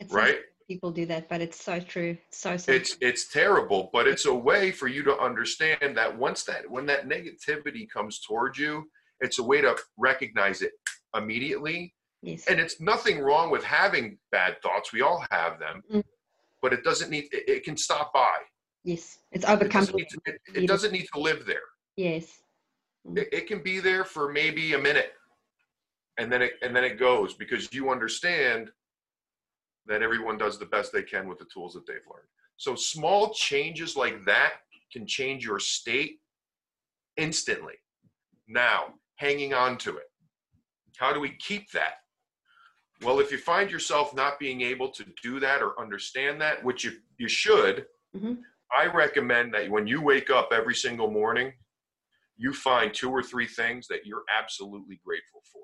It's 0.00 0.12
right? 0.12 0.38
People 0.68 0.90
do 0.90 1.06
that, 1.06 1.28
but 1.28 1.40
it's 1.40 1.62
so 1.62 1.80
true. 1.80 2.16
So, 2.30 2.56
so 2.56 2.72
it's 2.72 2.96
true. 2.96 3.08
it's 3.08 3.28
terrible, 3.28 3.90
but 3.92 4.06
it's 4.06 4.26
a 4.26 4.34
way 4.34 4.70
for 4.70 4.88
you 4.88 5.02
to 5.04 5.18
understand 5.18 5.96
that 5.96 6.16
once 6.16 6.44
that 6.44 6.68
when 6.70 6.86
that 6.86 7.08
negativity 7.08 7.88
comes 7.88 8.20
towards 8.20 8.58
you, 8.58 8.84
it's 9.20 9.38
a 9.38 9.42
way 9.42 9.60
to 9.60 9.76
recognize 9.98 10.62
it 10.62 10.72
immediately. 11.16 11.94
Yes. 12.22 12.46
And 12.46 12.60
it's 12.60 12.80
nothing 12.80 13.20
wrong 13.20 13.50
with 13.50 13.64
having 13.64 14.18
bad 14.30 14.60
thoughts. 14.62 14.92
We 14.92 15.02
all 15.02 15.24
have 15.30 15.58
them. 15.58 15.82
Mm. 15.92 16.04
But 16.60 16.72
it 16.72 16.84
doesn't 16.84 17.10
need 17.10 17.24
it, 17.32 17.48
it, 17.48 17.64
can 17.64 17.76
stop 17.76 18.12
by. 18.12 18.36
Yes. 18.84 19.18
It's 19.32 19.44
overcome. 19.44 19.82
It 19.82 19.86
doesn't 19.86 19.96
need 19.96 20.08
to, 20.08 20.20
it, 20.26 20.62
it 20.64 20.66
doesn't 20.68 20.92
need 20.92 21.06
to 21.12 21.20
live 21.20 21.44
there. 21.46 21.56
Yes 21.96 22.42
Mm-hmm. 23.06 23.18
it, 23.18 23.28
it 23.32 23.46
can 23.48 23.62
be 23.62 23.80
there 23.80 24.04
for 24.04 24.30
maybe 24.32 24.74
a 24.74 24.78
minute 24.78 25.12
and 26.18 26.30
then 26.30 26.42
it 26.42 26.52
and 26.62 26.74
then 26.74 26.84
it 26.84 27.00
goes 27.00 27.34
because 27.34 27.72
you 27.72 27.90
understand 27.90 28.70
that 29.86 30.02
everyone 30.02 30.38
does 30.38 30.58
the 30.58 30.66
best 30.66 30.92
they 30.92 31.02
can 31.02 31.28
with 31.28 31.38
the 31.38 31.46
tools 31.52 31.74
that 31.74 31.86
they've 31.86 31.96
learned. 32.10 32.28
So 32.56 32.74
small 32.74 33.32
changes 33.32 33.96
like 33.96 34.24
that 34.24 34.52
can 34.92 35.06
change 35.06 35.44
your 35.44 35.58
state 35.58 36.20
instantly. 37.16 37.74
Now 38.48 38.94
hanging 39.16 39.54
on 39.54 39.78
to 39.78 39.96
it. 39.96 40.04
How 40.96 41.12
do 41.12 41.20
we 41.20 41.30
keep 41.38 41.70
that? 41.72 41.94
Well 43.02 43.18
if 43.18 43.32
you 43.32 43.38
find 43.38 43.70
yourself 43.70 44.14
not 44.14 44.38
being 44.38 44.60
able 44.60 44.88
to 44.90 45.04
do 45.22 45.40
that 45.40 45.62
or 45.62 45.80
understand 45.80 46.40
that 46.40 46.62
which 46.62 46.84
you, 46.84 46.92
you 47.18 47.28
should 47.28 47.86
mm-hmm. 48.16 48.34
i 48.76 48.86
recommend 48.86 49.52
that 49.52 49.68
when 49.68 49.88
you 49.88 50.00
wake 50.00 50.30
up 50.30 50.50
every 50.52 50.74
single 50.74 51.10
morning 51.10 51.52
you 52.42 52.52
find 52.52 52.92
two 52.92 53.10
or 53.10 53.22
three 53.22 53.46
things 53.46 53.86
that 53.88 54.04
you're 54.04 54.24
absolutely 54.36 55.00
grateful 55.04 55.42
for. 55.52 55.62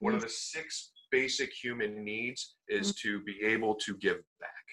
One 0.00 0.14
of 0.14 0.20
the 0.20 0.28
six 0.28 0.90
basic 1.14 1.52
human 1.52 2.04
needs 2.04 2.56
is 2.68 2.88
mm-hmm. 2.88 3.08
to 3.08 3.24
be 3.24 3.36
able 3.44 3.76
to 3.76 3.96
give 3.98 4.20
back. 4.40 4.66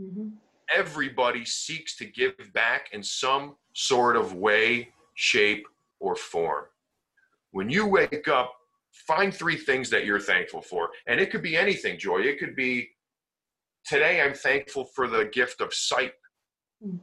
Mm-hmm. 0.00 0.28
Everybody 0.74 1.44
seeks 1.44 1.94
to 1.98 2.06
give 2.06 2.32
back 2.54 2.88
in 2.92 3.02
some 3.02 3.56
sort 3.74 4.16
of 4.16 4.32
way, 4.32 4.88
shape, 5.14 5.66
or 6.00 6.16
form. 6.16 6.64
When 7.50 7.68
you 7.68 7.86
wake 7.86 8.28
up, 8.28 8.54
find 9.06 9.32
three 9.32 9.58
things 9.58 9.90
that 9.90 10.06
you're 10.06 10.26
thankful 10.32 10.62
for. 10.62 10.88
And 11.06 11.20
it 11.20 11.30
could 11.30 11.42
be 11.42 11.54
anything, 11.54 11.98
Joy. 11.98 12.20
It 12.20 12.38
could 12.38 12.56
be 12.56 12.88
today 13.84 14.22
I'm 14.22 14.32
thankful 14.32 14.86
for 14.86 15.06
the 15.06 15.26
gift 15.26 15.60
of 15.60 15.74
sight 15.74 16.14
mm. 16.82 16.98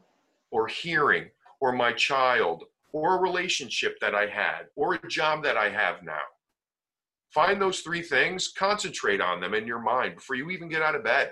or 0.50 0.67
hearing 0.67 1.30
or 1.60 1.72
my 1.72 1.94
child 1.94 2.63
or 2.94 3.15
a 3.15 3.22
relationship 3.22 4.00
that 4.02 4.15
I 4.15 4.26
had 4.26 4.62
or 4.76 4.96
a 4.96 5.08
job 5.08 5.44
that 5.44 5.56
I 5.56 5.70
have 5.70 6.02
now. 6.02 6.26
Find 7.34 7.62
those 7.62 7.80
three 7.80 8.02
things, 8.02 8.52
concentrate 8.58 9.22
on 9.22 9.39
them 9.39 9.54
in 9.54 9.65
your 9.65 9.80
mind 9.80 10.15
before 10.15 10.36
you 10.36 10.50
even 10.50 10.70
get 10.70 10.82
out 10.82 10.96
of 10.96 11.04
bed. 11.04 11.32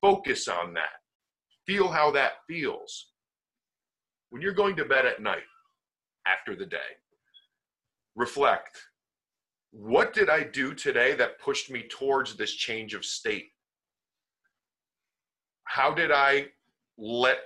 Focus 0.00 0.48
on 0.48 0.74
that. 0.74 1.02
Feel 1.66 1.88
how 1.88 2.10
that 2.12 2.32
feels. 2.46 3.08
When 4.30 4.40
you're 4.40 4.52
going 4.52 4.76
to 4.76 4.84
bed 4.84 5.04
at 5.04 5.22
night, 5.22 5.42
after 6.26 6.54
the 6.54 6.66
day. 6.66 6.96
Reflect. 8.16 8.78
What 9.70 10.12
did 10.12 10.30
I 10.30 10.44
do 10.44 10.74
today 10.74 11.14
that 11.16 11.40
pushed 11.40 11.70
me 11.70 11.84
towards 11.88 12.36
this 12.36 12.52
change 12.52 12.94
of 12.94 13.04
state? 13.04 13.48
How 15.64 15.92
did 15.92 16.10
I 16.10 16.46
let 16.96 17.38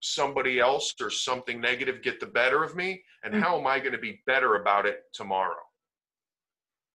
somebody 0.00 0.58
else 0.60 0.92
or 1.00 1.10
something 1.10 1.60
negative 1.60 2.02
get 2.02 2.20
the 2.20 2.26
better 2.26 2.64
of 2.64 2.74
me? 2.74 3.02
And 3.22 3.34
mm. 3.34 3.40
how 3.40 3.58
am 3.58 3.66
I 3.66 3.78
going 3.78 3.92
to 3.92 3.98
be 3.98 4.22
better 4.26 4.56
about 4.56 4.86
it 4.86 5.02
tomorrow? 5.12 5.62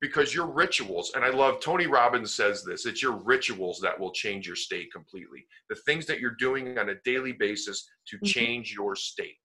Because 0.02 0.34
your 0.34 0.48
rituals, 0.48 1.12
and 1.16 1.24
I 1.24 1.30
love 1.30 1.60
Tony 1.60 1.86
Robbins 1.86 2.34
says 2.34 2.64
this 2.64 2.86
it's 2.86 3.04
your 3.04 3.18
rituals 3.24 3.80
that 3.82 4.00
will 4.00 4.12
change 4.12 4.48
your 4.48 4.56
state 4.56 4.92
completely. 4.92 5.46
The 5.70 5.76
things 5.76 6.08
that 6.08 6.20
you're 6.20 6.36
doing 6.40 6.78
on 6.80 6.90
a 6.90 6.96
daily 7.06 7.34
basis 7.34 7.88
to 8.08 8.18
mm-hmm. 8.18 8.26
change 8.26 8.74
your 8.74 8.96
state, 8.96 9.38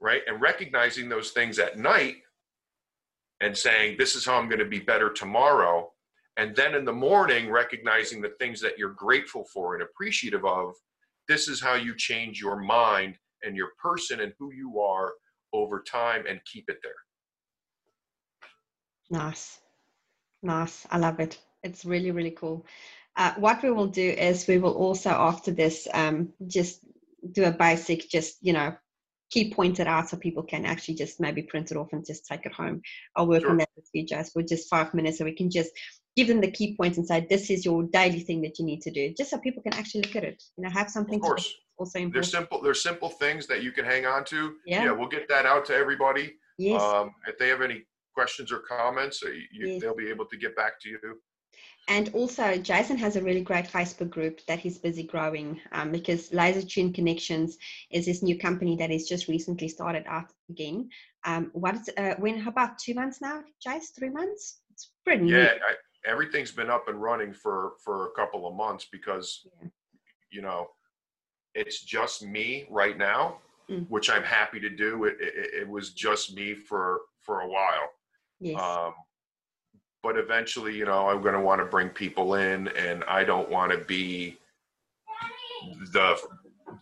right? 0.00 0.22
And 0.28 0.40
recognizing 0.40 1.08
those 1.08 1.32
things 1.32 1.58
at 1.58 1.78
night 1.78 2.16
and 3.40 3.56
saying, 3.56 3.96
This 3.98 4.14
is 4.14 4.24
how 4.24 4.36
I'm 4.38 4.48
going 4.48 4.60
to 4.60 4.64
be 4.64 4.80
better 4.80 5.10
tomorrow. 5.10 5.90
And 6.36 6.54
then 6.54 6.74
in 6.74 6.84
the 6.84 6.92
morning, 6.92 7.50
recognizing 7.50 8.20
the 8.20 8.32
things 8.40 8.60
that 8.60 8.78
you're 8.78 8.90
grateful 8.90 9.44
for 9.52 9.74
and 9.74 9.82
appreciative 9.82 10.44
of 10.44 10.74
this 11.28 11.48
is 11.48 11.60
how 11.60 11.74
you 11.74 11.96
change 11.96 12.40
your 12.40 12.56
mind 12.56 13.16
and 13.42 13.56
your 13.56 13.70
person 13.82 14.20
and 14.20 14.32
who 14.38 14.52
you 14.52 14.80
are 14.80 15.12
over 15.52 15.82
time 15.82 16.24
and 16.28 16.40
keep 16.44 16.64
it 16.68 16.78
there. 16.82 16.92
Nice. 19.10 19.60
Nice. 20.44 20.86
I 20.90 20.98
love 20.98 21.18
it. 21.18 21.38
It's 21.62 21.84
really, 21.84 22.12
really 22.12 22.30
cool. 22.30 22.66
Uh, 23.16 23.32
what 23.36 23.62
we 23.62 23.70
will 23.70 23.86
do 23.86 24.08
is 24.10 24.46
we 24.46 24.58
will 24.58 24.74
also, 24.74 25.10
after 25.10 25.50
this, 25.50 25.88
um, 25.92 26.32
just 26.46 26.80
do 27.32 27.44
a 27.44 27.50
basic, 27.50 28.08
just, 28.08 28.36
you 28.42 28.52
know, 28.52 28.76
key 29.30 29.52
pointed 29.52 29.86
out 29.86 30.08
so 30.08 30.16
people 30.16 30.42
can 30.42 30.64
actually 30.64 30.94
just 30.94 31.18
maybe 31.18 31.42
print 31.42 31.70
it 31.70 31.76
off 31.76 31.92
and 31.92 32.06
just 32.06 32.26
take 32.26 32.44
it 32.44 32.52
home. 32.52 32.82
I'll 33.16 33.26
work 33.26 33.42
sure. 33.42 33.50
on 33.50 33.56
that 33.56 33.70
with 33.74 33.88
you, 33.92 34.04
Jess, 34.04 34.30
for 34.30 34.42
just 34.42 34.68
five 34.68 34.92
minutes 34.94 35.18
so 35.18 35.24
we 35.24 35.32
can 35.32 35.50
just 35.50 35.70
give 36.16 36.28
them 36.28 36.40
the 36.40 36.50
key 36.50 36.76
points 36.76 36.98
and 36.98 37.06
say 37.06 37.26
this 37.28 37.50
is 37.50 37.64
your 37.64 37.84
daily 37.84 38.20
thing 38.20 38.42
that 38.42 38.58
you 38.58 38.64
need 38.64 38.80
to 38.82 38.90
do 38.90 39.12
just 39.16 39.30
so 39.30 39.38
people 39.38 39.62
can 39.62 39.74
actually 39.74 40.02
look 40.02 40.16
at 40.16 40.24
it 40.24 40.42
you 40.56 40.64
know 40.64 40.70
have 40.70 40.90
something 40.90 41.16
of 41.16 41.22
course. 41.22 41.54
also 41.76 41.98
important. 41.98 42.14
there's 42.14 42.30
simple 42.30 42.62
there's 42.62 42.82
simple 42.82 43.08
things 43.08 43.46
that 43.46 43.62
you 43.62 43.72
can 43.72 43.84
hang 43.84 44.06
on 44.06 44.24
to 44.24 44.54
yeah, 44.66 44.84
yeah 44.84 44.92
we'll 44.92 45.08
get 45.08 45.28
that 45.28 45.46
out 45.46 45.64
to 45.64 45.74
everybody 45.74 46.34
yes. 46.58 46.80
Um, 46.80 47.14
if 47.26 47.38
they 47.38 47.48
have 47.48 47.62
any 47.62 47.84
questions 48.14 48.52
or 48.52 48.60
comments 48.60 49.22
you, 49.22 49.66
yes. 49.66 49.80
they'll 49.80 49.96
be 49.96 50.08
able 50.08 50.26
to 50.26 50.36
get 50.36 50.54
back 50.56 50.80
to 50.80 50.88
you 50.88 50.98
and 51.86 52.10
also, 52.14 52.56
Jason 52.56 52.96
has 52.96 53.16
a 53.16 53.22
really 53.22 53.42
great 53.42 53.66
Facebook 53.66 54.08
group 54.08 54.40
that 54.46 54.58
he's 54.58 54.78
busy 54.78 55.02
growing 55.02 55.60
um, 55.72 55.92
because 55.92 56.32
Laser 56.32 56.66
Tune 56.66 56.94
Connections 56.94 57.58
is 57.90 58.06
this 58.06 58.22
new 58.22 58.38
company 58.38 58.74
that 58.76 58.90
has 58.90 59.06
just 59.06 59.28
recently 59.28 59.68
started 59.68 60.04
out 60.06 60.32
again. 60.48 60.88
Um, 61.26 61.50
what 61.52 61.74
is 61.74 61.90
uh, 61.98 62.14
when? 62.18 62.46
About 62.46 62.78
two 62.78 62.94
months 62.94 63.20
now, 63.20 63.42
Jace? 63.64 63.94
Three 63.96 64.08
months? 64.08 64.60
It's 64.72 64.92
pretty. 65.04 65.24
New. 65.24 65.36
Yeah, 65.36 65.52
I, 65.68 65.74
everything's 66.06 66.52
been 66.52 66.70
up 66.70 66.88
and 66.88 67.00
running 67.00 67.32
for 67.32 67.72
for 67.84 68.06
a 68.06 68.10
couple 68.12 68.46
of 68.46 68.54
months 68.54 68.86
because 68.90 69.46
yeah. 69.60 69.68
you 70.30 70.42
know 70.42 70.68
it's 71.54 71.82
just 71.82 72.22
me 72.22 72.66
right 72.70 72.98
now 72.98 73.38
mm. 73.70 73.86
which 73.88 74.10
i'm 74.10 74.22
happy 74.22 74.60
to 74.60 74.68
do 74.68 75.04
it, 75.04 75.16
it, 75.20 75.62
it 75.62 75.68
was 75.68 75.92
just 75.92 76.34
me 76.34 76.54
for 76.54 77.00
for 77.20 77.40
a 77.40 77.48
while 77.48 77.90
yes. 78.40 78.60
um 78.60 78.92
but 80.02 80.16
eventually 80.16 80.74
you 80.74 80.84
know 80.84 81.08
i'm 81.08 81.22
going 81.22 81.34
to 81.34 81.40
want 81.40 81.60
to 81.60 81.64
bring 81.64 81.88
people 81.88 82.34
in 82.34 82.68
and 82.68 83.04
i 83.04 83.24
don't 83.24 83.48
want 83.50 83.70
to 83.70 83.78
be 83.78 84.36
the 85.92 86.18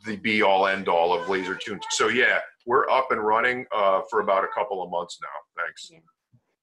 the 0.06 0.16
be 0.16 0.42
all 0.42 0.66
end 0.66 0.88
all 0.88 1.12
of 1.12 1.28
laser 1.28 1.54
tunes 1.54 1.82
so 1.90 2.08
yeah 2.08 2.38
we're 2.66 2.88
up 2.90 3.10
and 3.10 3.20
running 3.20 3.66
uh, 3.74 4.00
for 4.08 4.20
about 4.20 4.44
a 4.44 4.48
couple 4.54 4.82
of 4.82 4.90
months 4.90 5.18
now 5.20 5.62
thanks 5.62 5.90
yeah. 5.92 5.98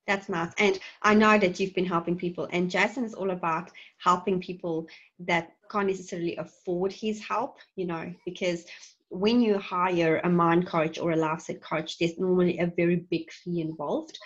That's 0.09 0.27
nice. 0.27 0.51
And 0.57 0.79
I 1.03 1.13
know 1.13 1.37
that 1.37 1.59
you've 1.59 1.75
been 1.75 1.85
helping 1.85 2.17
people, 2.17 2.47
and 2.51 2.71
Jason 2.71 3.03
is 3.03 3.13
all 3.13 3.29
about 3.29 3.69
helping 3.99 4.41
people 4.41 4.87
that 5.19 5.51
can't 5.69 5.85
necessarily 5.85 6.35
afford 6.37 6.91
his 6.91 7.21
help, 7.21 7.57
you 7.75 7.85
know, 7.85 8.11
because 8.25 8.65
when 9.09 9.39
you 9.39 9.59
hire 9.59 10.19
a 10.23 10.29
mind 10.29 10.65
coach 10.65 10.97
or 10.97 11.11
a 11.11 11.15
life 11.15 11.41
set 11.41 11.61
coach, 11.61 11.99
there's 11.99 12.17
normally 12.17 12.57
a 12.57 12.73
very 12.75 13.05
big 13.11 13.31
fee 13.31 13.61
involved. 13.61 14.17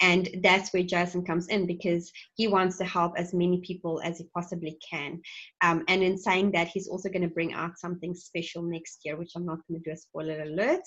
And 0.00 0.28
that's 0.42 0.72
where 0.72 0.82
Jason 0.82 1.24
comes 1.24 1.48
in 1.48 1.66
because 1.66 2.12
he 2.34 2.46
wants 2.46 2.78
to 2.78 2.84
help 2.84 3.14
as 3.16 3.34
many 3.34 3.60
people 3.60 4.00
as 4.04 4.18
he 4.18 4.28
possibly 4.34 4.78
can. 4.88 5.20
Um, 5.62 5.84
and 5.88 6.02
in 6.02 6.16
saying 6.16 6.52
that, 6.52 6.68
he's 6.68 6.88
also 6.88 7.08
going 7.08 7.22
to 7.22 7.34
bring 7.34 7.52
out 7.52 7.78
something 7.78 8.14
special 8.14 8.62
next 8.62 9.00
year, 9.04 9.16
which 9.16 9.32
I'm 9.34 9.46
not 9.46 9.58
going 9.68 9.82
to 9.82 9.90
do 9.90 9.94
a 9.94 9.96
spoiler 9.96 10.42
alert, 10.42 10.82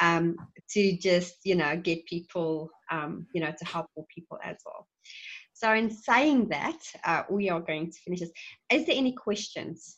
um, 0.00 0.36
to 0.70 0.96
just, 0.96 1.34
you 1.44 1.56
know, 1.56 1.76
get 1.76 2.06
people, 2.06 2.70
um, 2.90 3.26
you 3.34 3.40
know, 3.40 3.52
to 3.58 3.64
help 3.64 3.86
more 3.96 4.06
people 4.14 4.38
as 4.44 4.56
well. 4.64 4.86
So, 5.54 5.72
in 5.72 5.90
saying 5.90 6.48
that, 6.48 6.78
uh, 7.04 7.22
we 7.30 7.48
are 7.48 7.60
going 7.60 7.90
to 7.90 7.98
finish 8.04 8.20
this. 8.20 8.32
Is 8.70 8.86
there 8.86 8.96
any 8.96 9.12
questions? 9.12 9.96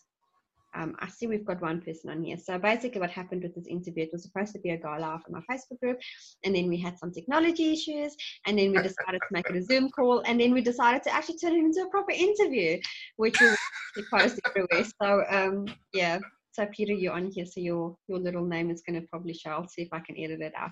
Um, 0.74 0.96
I 0.98 1.08
see 1.08 1.26
we've 1.26 1.44
got 1.44 1.62
one 1.62 1.80
person 1.80 2.10
on 2.10 2.22
here. 2.24 2.36
So 2.38 2.58
basically, 2.58 3.00
what 3.00 3.10
happened 3.10 3.42
with 3.42 3.54
this 3.54 3.66
interview, 3.66 4.04
it 4.04 4.10
was 4.12 4.22
supposed 4.22 4.52
to 4.54 4.58
be 4.58 4.70
a 4.70 4.76
gala 4.76 5.06
on 5.06 5.22
my 5.28 5.40
Facebook 5.50 5.80
group, 5.80 5.98
and 6.44 6.54
then 6.54 6.68
we 6.68 6.78
had 6.78 6.98
some 6.98 7.12
technology 7.12 7.72
issues, 7.72 8.16
and 8.46 8.58
then 8.58 8.72
we 8.72 8.78
decided 8.78 9.20
to 9.20 9.32
make 9.32 9.48
it 9.48 9.56
a 9.56 9.62
Zoom 9.62 9.90
call, 9.90 10.20
and 10.26 10.40
then 10.40 10.52
we 10.52 10.60
decided 10.60 11.02
to 11.04 11.14
actually 11.14 11.38
turn 11.38 11.52
it 11.52 11.58
into 11.58 11.82
a 11.82 11.90
proper 11.90 12.12
interview, 12.12 12.80
which 13.16 13.40
we 13.40 14.02
post 14.12 14.40
everywhere. 14.46 14.84
So 15.00 15.24
um, 15.30 15.66
yeah. 15.92 16.18
So 16.52 16.66
Peter, 16.66 16.92
you're 16.92 17.12
on 17.12 17.32
here, 17.32 17.46
so 17.46 17.60
your 17.60 17.96
your 18.06 18.18
little 18.18 18.44
name 18.44 18.70
is 18.70 18.82
going 18.86 19.00
to 19.00 19.06
probably 19.08 19.34
show. 19.34 19.50
I'll 19.50 19.68
see 19.68 19.82
if 19.82 19.92
I 19.92 20.00
can 20.00 20.16
edit 20.16 20.40
it 20.40 20.52
out. 20.56 20.70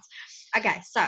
Okay, 0.57 0.81
so 0.89 1.05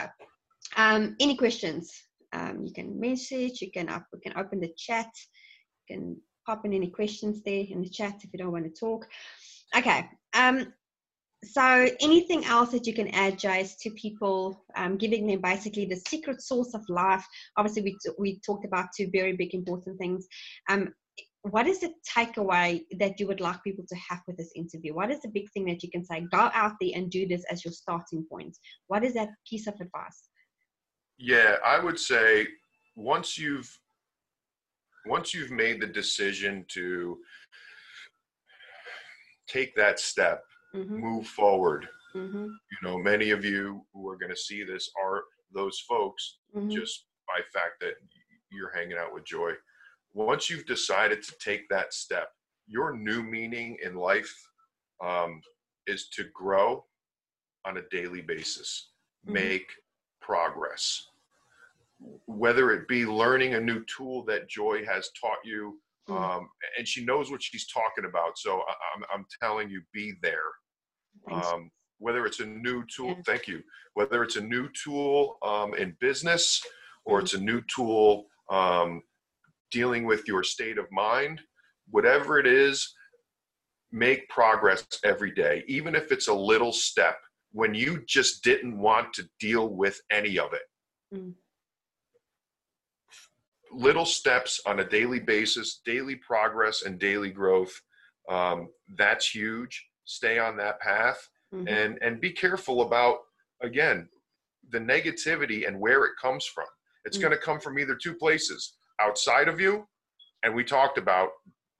um, 0.75 1.15
any 1.19 1.37
questions? 1.37 1.93
Um, 2.33 2.65
you 2.65 2.73
can 2.73 2.99
message. 2.99 3.61
You 3.61 3.71
can 3.71 3.87
up. 3.87 4.05
We 4.11 4.19
can 4.19 4.37
open 4.37 4.59
the 4.59 4.73
chat. 4.77 5.09
You 5.87 5.95
can 5.95 6.21
pop 6.45 6.65
in 6.65 6.73
any 6.73 6.87
questions 6.87 7.41
there 7.43 7.65
in 7.69 7.81
the 7.81 7.89
chat 7.89 8.15
if 8.23 8.29
you 8.31 8.39
don't 8.39 8.51
want 8.51 8.65
to 8.65 8.79
talk. 8.79 9.07
Okay. 9.75 10.09
Um, 10.33 10.73
so 11.43 11.87
anything 12.01 12.45
else 12.45 12.71
that 12.71 12.87
you 12.87 12.93
can 12.93 13.09
add, 13.09 13.37
Jace, 13.37 13.77
to 13.81 13.91
people, 13.91 14.63
um, 14.75 14.97
giving 14.97 15.27
them 15.27 15.41
basically 15.41 15.85
the 15.85 16.01
secret 16.07 16.41
source 16.41 16.73
of 16.73 16.83
life? 16.89 17.25
Obviously, 17.57 17.83
we, 17.83 17.97
we 18.17 18.39
talked 18.39 18.65
about 18.65 18.89
two 18.97 19.09
very 19.11 19.33
big 19.33 19.53
important 19.53 19.97
things. 19.99 20.27
Um, 20.69 20.93
what 21.43 21.67
is 21.67 21.79
the 21.79 21.93
takeaway 22.17 22.81
that 22.97 23.19
you 23.19 23.27
would 23.27 23.39
like 23.39 23.63
people 23.63 23.85
to 23.87 23.95
have 23.95 24.21
with 24.25 24.37
this 24.37 24.51
interview? 24.55 24.95
What 24.95 25.11
is 25.11 25.21
the 25.21 25.29
big 25.29 25.51
thing 25.51 25.65
that 25.65 25.83
you 25.83 25.91
can 25.91 26.03
say? 26.03 26.25
Go 26.31 26.49
out 26.53 26.73
there 26.81 26.91
and 26.95 27.11
do 27.11 27.27
this 27.27 27.43
as 27.51 27.63
your 27.63 27.71
starting 27.71 28.25
point. 28.27 28.57
What 28.87 29.03
is 29.03 29.13
that 29.13 29.29
piece 29.47 29.67
of 29.67 29.75
advice? 29.75 30.29
Yeah, 31.19 31.57
I 31.63 31.79
would 31.79 31.99
say 31.99 32.47
once 32.95 33.37
you've 33.37 33.69
once 35.05 35.33
you've 35.33 35.51
made 35.51 35.81
the 35.81 35.87
decision 35.87 36.65
to 36.69 37.17
take 39.47 39.75
that 39.75 39.99
step, 39.99 40.43
mm-hmm. 40.75 40.99
move 40.99 41.27
forward. 41.27 41.87
Mm-hmm. 42.15 42.45
You 42.45 42.77
know, 42.83 42.97
many 42.97 43.31
of 43.31 43.43
you 43.43 43.85
who 43.93 44.09
are 44.09 44.17
going 44.17 44.31
to 44.31 44.37
see 44.37 44.63
this 44.63 44.89
are 45.01 45.23
those 45.53 45.79
folks 45.87 46.37
mm-hmm. 46.55 46.69
just 46.69 47.05
by 47.27 47.41
fact 47.53 47.79
that 47.81 47.93
you're 48.51 48.73
hanging 48.73 48.97
out 48.97 49.13
with 49.13 49.25
joy. 49.25 49.51
Once 50.13 50.49
you've 50.49 50.65
decided 50.65 51.21
to 51.21 51.33
take 51.39 51.67
that 51.69 51.93
step, 51.93 52.29
your 52.67 52.95
new 52.95 53.21
meaning 53.21 53.77
in 53.83 53.95
life 53.95 54.33
um, 55.03 55.41
is 55.87 56.07
to 56.09 56.25
grow 56.33 56.83
on 57.65 57.77
a 57.77 57.81
daily 57.91 58.21
basis, 58.21 58.91
mm-hmm. 59.25 59.33
make 59.33 59.67
progress 60.21 61.09
whether 62.25 62.71
it 62.71 62.87
be 62.87 63.05
learning 63.05 63.53
a 63.53 63.59
new 63.59 63.83
tool 63.85 64.23
that 64.25 64.49
Joy 64.49 64.85
has 64.85 65.09
taught 65.19 65.37
you, 65.43 65.79
mm. 66.09 66.19
um, 66.19 66.49
and 66.77 66.87
she 66.87 67.03
knows 67.03 67.31
what 67.31 67.43
she's 67.43 67.67
talking 67.67 68.05
about. 68.05 68.37
So 68.37 68.61
I, 68.67 68.97
am 68.97 69.03
I'm 69.13 69.25
telling 69.41 69.69
you, 69.69 69.81
be 69.93 70.13
there. 70.21 70.51
Um, 71.31 71.71
whether 71.99 72.25
it's 72.25 72.41
a 72.41 72.45
new 72.45 72.83
tool, 72.93 73.09
yeah. 73.09 73.21
thank 73.25 73.47
you. 73.47 73.61
Whether 73.93 74.23
it's 74.23 74.35
a 74.35 74.41
new 74.41 74.67
tool 74.83 75.37
um, 75.43 75.73
in 75.75 75.95
business 75.99 76.61
or 77.05 77.19
mm. 77.19 77.23
it's 77.23 77.33
a 77.33 77.39
new 77.39 77.61
tool 77.73 78.25
um, 78.51 79.01
dealing 79.71 80.05
with 80.05 80.27
your 80.27 80.43
state 80.43 80.77
of 80.77 80.85
mind, 80.91 81.41
whatever 81.89 82.37
it 82.37 82.47
is, 82.47 82.93
make 83.91 84.27
progress 84.27 84.85
every 85.03 85.31
day, 85.31 85.63
even 85.67 85.95
if 85.95 86.11
it's 86.11 86.27
a 86.27 86.33
little 86.33 86.73
step. 86.73 87.17
When 87.53 87.73
you 87.73 88.03
just 88.05 88.43
didn't 88.43 88.77
want 88.77 89.13
to 89.13 89.29
deal 89.39 89.69
with 89.69 89.97
any 90.11 90.37
of 90.37 90.51
it. 90.51 90.63
Mm 91.15 91.35
little 93.75 94.05
steps 94.05 94.61
on 94.65 94.79
a 94.79 94.89
daily 94.89 95.19
basis, 95.19 95.81
daily 95.85 96.15
progress 96.15 96.83
and 96.83 96.99
daily 96.99 97.31
growth. 97.31 97.73
Um, 98.29 98.69
that's 98.97 99.29
huge. 99.29 99.85
Stay 100.05 100.39
on 100.39 100.57
that 100.57 100.79
path 100.79 101.27
mm-hmm. 101.53 101.67
and 101.67 101.97
and 102.01 102.21
be 102.21 102.31
careful 102.31 102.81
about 102.81 103.17
again 103.61 104.07
the 104.71 104.79
negativity 104.79 105.67
and 105.67 105.79
where 105.79 106.05
it 106.05 106.13
comes 106.21 106.45
from. 106.45 106.65
It's 107.03 107.17
mm-hmm. 107.17 107.27
going 107.27 107.37
to 107.37 107.45
come 107.45 107.59
from 107.59 107.77
either 107.77 107.95
two 107.95 108.15
places: 108.15 108.75
outside 108.99 109.47
of 109.47 109.59
you, 109.59 109.87
and 110.43 110.55
we 110.55 110.63
talked 110.63 110.97
about 110.97 111.29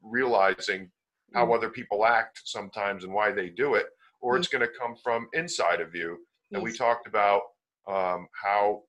realizing 0.02 0.92
how 1.34 1.46
mm-hmm. 1.46 1.54
other 1.54 1.70
people 1.70 2.06
act 2.06 2.42
sometimes 2.46 3.04
and 3.04 3.14
why 3.14 3.32
they 3.32 3.50
do 3.50 3.76
it, 3.76 3.88
or 4.22 4.38
it's 4.38 4.48
mm-hmm. 4.48 4.60
going 4.60 4.70
to 4.70 4.80
come 4.80 4.96
from 5.04 5.28
inside 5.34 5.82
of 5.82 5.96
you. 5.96 6.18
And 6.52 6.62
we 6.62 6.72
talked 6.72 7.08
about 7.08 7.42
um, 7.88 8.28
how 8.44 8.84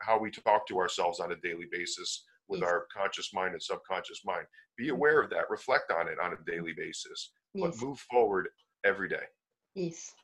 how 0.00 0.18
we 0.18 0.30
talk 0.30 0.66
to 0.66 0.78
ourselves 0.78 1.20
on 1.20 1.32
a 1.32 1.36
daily 1.36 1.66
basis 1.70 2.24
with 2.52 2.60
Yes. 2.60 2.68
our 2.68 2.86
conscious 2.96 3.32
mind 3.34 3.52
and 3.54 3.62
subconscious 3.62 4.24
mind. 4.24 4.46
Be 4.76 4.90
aware 4.90 5.20
of 5.20 5.30
that. 5.30 5.50
Reflect 5.50 5.90
on 5.90 6.08
it 6.08 6.18
on 6.20 6.32
a 6.32 6.50
daily 6.50 6.72
basis, 6.72 7.32
but 7.54 7.72
Yes. 7.72 7.82
move 7.82 7.98
forward 8.10 8.48
every 8.84 9.08
day. 9.08 9.26
Yes. 9.74 10.14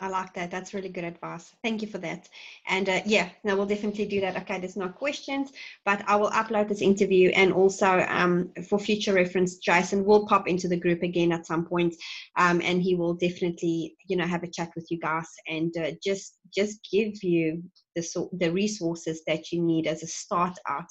I 0.00 0.08
like 0.08 0.32
that. 0.34 0.50
That's 0.50 0.72
really 0.74 0.88
good 0.88 1.04
advice. 1.04 1.54
Thank 1.62 1.82
you 1.82 1.86
for 1.86 1.98
that. 1.98 2.28
And 2.66 2.88
uh, 2.88 3.02
yeah, 3.04 3.28
no, 3.44 3.54
we'll 3.54 3.66
definitely 3.66 4.06
do 4.06 4.20
that. 4.22 4.36
Okay, 4.38 4.58
there's 4.58 4.76
no 4.76 4.88
questions, 4.88 5.52
but 5.84 6.02
I 6.08 6.16
will 6.16 6.30
upload 6.30 6.68
this 6.68 6.80
interview 6.80 7.28
and 7.30 7.52
also 7.52 8.00
um, 8.08 8.50
for 8.68 8.78
future 8.78 9.12
reference, 9.12 9.58
Jason 9.58 10.04
will 10.04 10.26
pop 10.26 10.48
into 10.48 10.66
the 10.66 10.78
group 10.80 11.02
again 11.02 11.30
at 11.30 11.46
some 11.46 11.64
point, 11.66 11.94
um, 12.36 12.60
and 12.62 12.82
he 12.82 12.94
will 12.94 13.14
definitely, 13.14 13.94
you 14.08 14.16
know, 14.16 14.26
have 14.26 14.42
a 14.42 14.50
chat 14.50 14.70
with 14.74 14.90
you 14.90 14.98
guys 14.98 15.28
and 15.46 15.76
uh, 15.76 15.90
just 16.02 16.38
just 16.54 16.86
give 16.90 17.22
you 17.22 17.62
the 17.94 18.28
the 18.38 18.50
resources 18.50 19.22
that 19.26 19.52
you 19.52 19.62
need 19.62 19.86
as 19.86 20.02
a 20.02 20.06
start 20.06 20.58
out. 20.68 20.86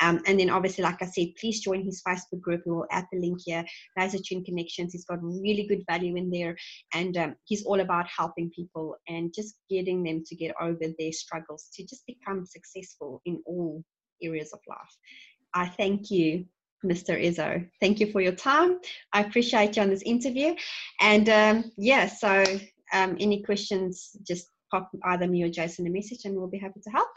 Um, 0.00 0.20
and 0.26 0.38
then 0.38 0.50
obviously, 0.50 0.84
like 0.84 1.02
I 1.02 1.06
said, 1.06 1.28
please 1.40 1.60
join 1.60 1.84
his 1.84 2.02
Facebook 2.06 2.40
group. 2.40 2.62
We 2.66 2.72
will 2.72 2.86
add 2.90 3.06
the 3.12 3.20
link 3.20 3.38
here. 3.44 3.64
Laser 3.98 4.18
Tune 4.18 4.44
Connections. 4.44 4.92
He's 4.92 5.04
got 5.04 5.22
really 5.22 5.66
good 5.66 5.82
value 5.88 6.16
in 6.16 6.30
there 6.30 6.56
and 6.94 7.16
um, 7.16 7.36
he's 7.44 7.64
all 7.64 7.80
about 7.80 8.06
helping 8.06 8.50
people 8.50 8.96
and 9.08 9.32
just 9.34 9.56
getting 9.70 10.02
them 10.02 10.22
to 10.26 10.36
get 10.36 10.54
over 10.60 10.78
their 10.98 11.12
struggles 11.12 11.68
to 11.74 11.84
just 11.84 12.06
become 12.06 12.44
successful 12.44 13.20
in 13.24 13.42
all 13.46 13.82
areas 14.22 14.52
of 14.52 14.60
life. 14.68 14.96
I 15.54 15.68
thank 15.68 16.10
you, 16.10 16.46
Mr. 16.84 17.20
Izzo. 17.20 17.68
Thank 17.80 18.00
you 18.00 18.10
for 18.10 18.20
your 18.20 18.32
time. 18.32 18.78
I 19.12 19.20
appreciate 19.22 19.76
you 19.76 19.82
on 19.82 19.90
this 19.90 20.02
interview. 20.02 20.54
And 21.00 21.28
um, 21.28 21.72
yeah, 21.76 22.06
so 22.06 22.44
um, 22.92 23.16
any 23.20 23.42
questions, 23.42 24.16
just 24.26 24.48
pop 24.72 24.90
either 25.04 25.28
me 25.28 25.42
or 25.44 25.48
Jason 25.48 25.86
a 25.86 25.90
message 25.90 26.24
and 26.24 26.34
we'll 26.34 26.48
be 26.48 26.58
happy 26.58 26.80
to 26.82 26.90
help. 26.90 27.08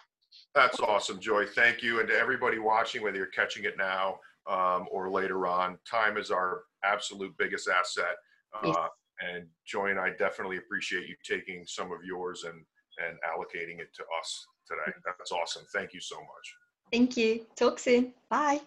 That's 0.54 0.80
awesome, 0.80 1.20
Joy. 1.20 1.46
Thank 1.46 1.82
you. 1.82 2.00
And 2.00 2.10
to 2.10 2.16
everybody 2.16 2.60
watching, 2.60 3.02
whether 3.02 3.18
you're 3.18 3.28
catching 3.28 3.64
it 3.64 3.76
now 3.78 4.20
um, 4.48 4.86
or 4.92 5.10
later 5.10 5.48
on, 5.48 5.78
time 5.90 6.18
is 6.18 6.30
our 6.30 6.64
absolute 6.84 7.34
biggest 7.40 7.68
asset. 7.68 8.16
Uh, 8.54 8.68
Yes. 8.68 8.78
And 9.22 9.48
Joy 9.66 9.92
and 9.92 10.00
I 10.00 10.10
definitely 10.10 10.58
appreciate 10.58 11.08
you 11.08 11.16
taking 11.24 11.66
some 11.66 11.92
of 11.92 12.00
yours 12.04 12.44
and, 12.44 12.54
and 12.54 13.18
allocating 13.24 13.80
it 13.80 13.88
to 13.96 14.04
us 14.20 14.46
today. 14.68 14.92
That's 15.06 15.32
awesome. 15.32 15.64
Thank 15.74 15.94
you 15.94 16.02
so 16.02 16.18
much. 16.18 16.56
Thank 16.92 17.16
you. 17.16 17.46
Talk 17.56 17.80
soon. 17.80 18.14
Bye. 18.30 18.60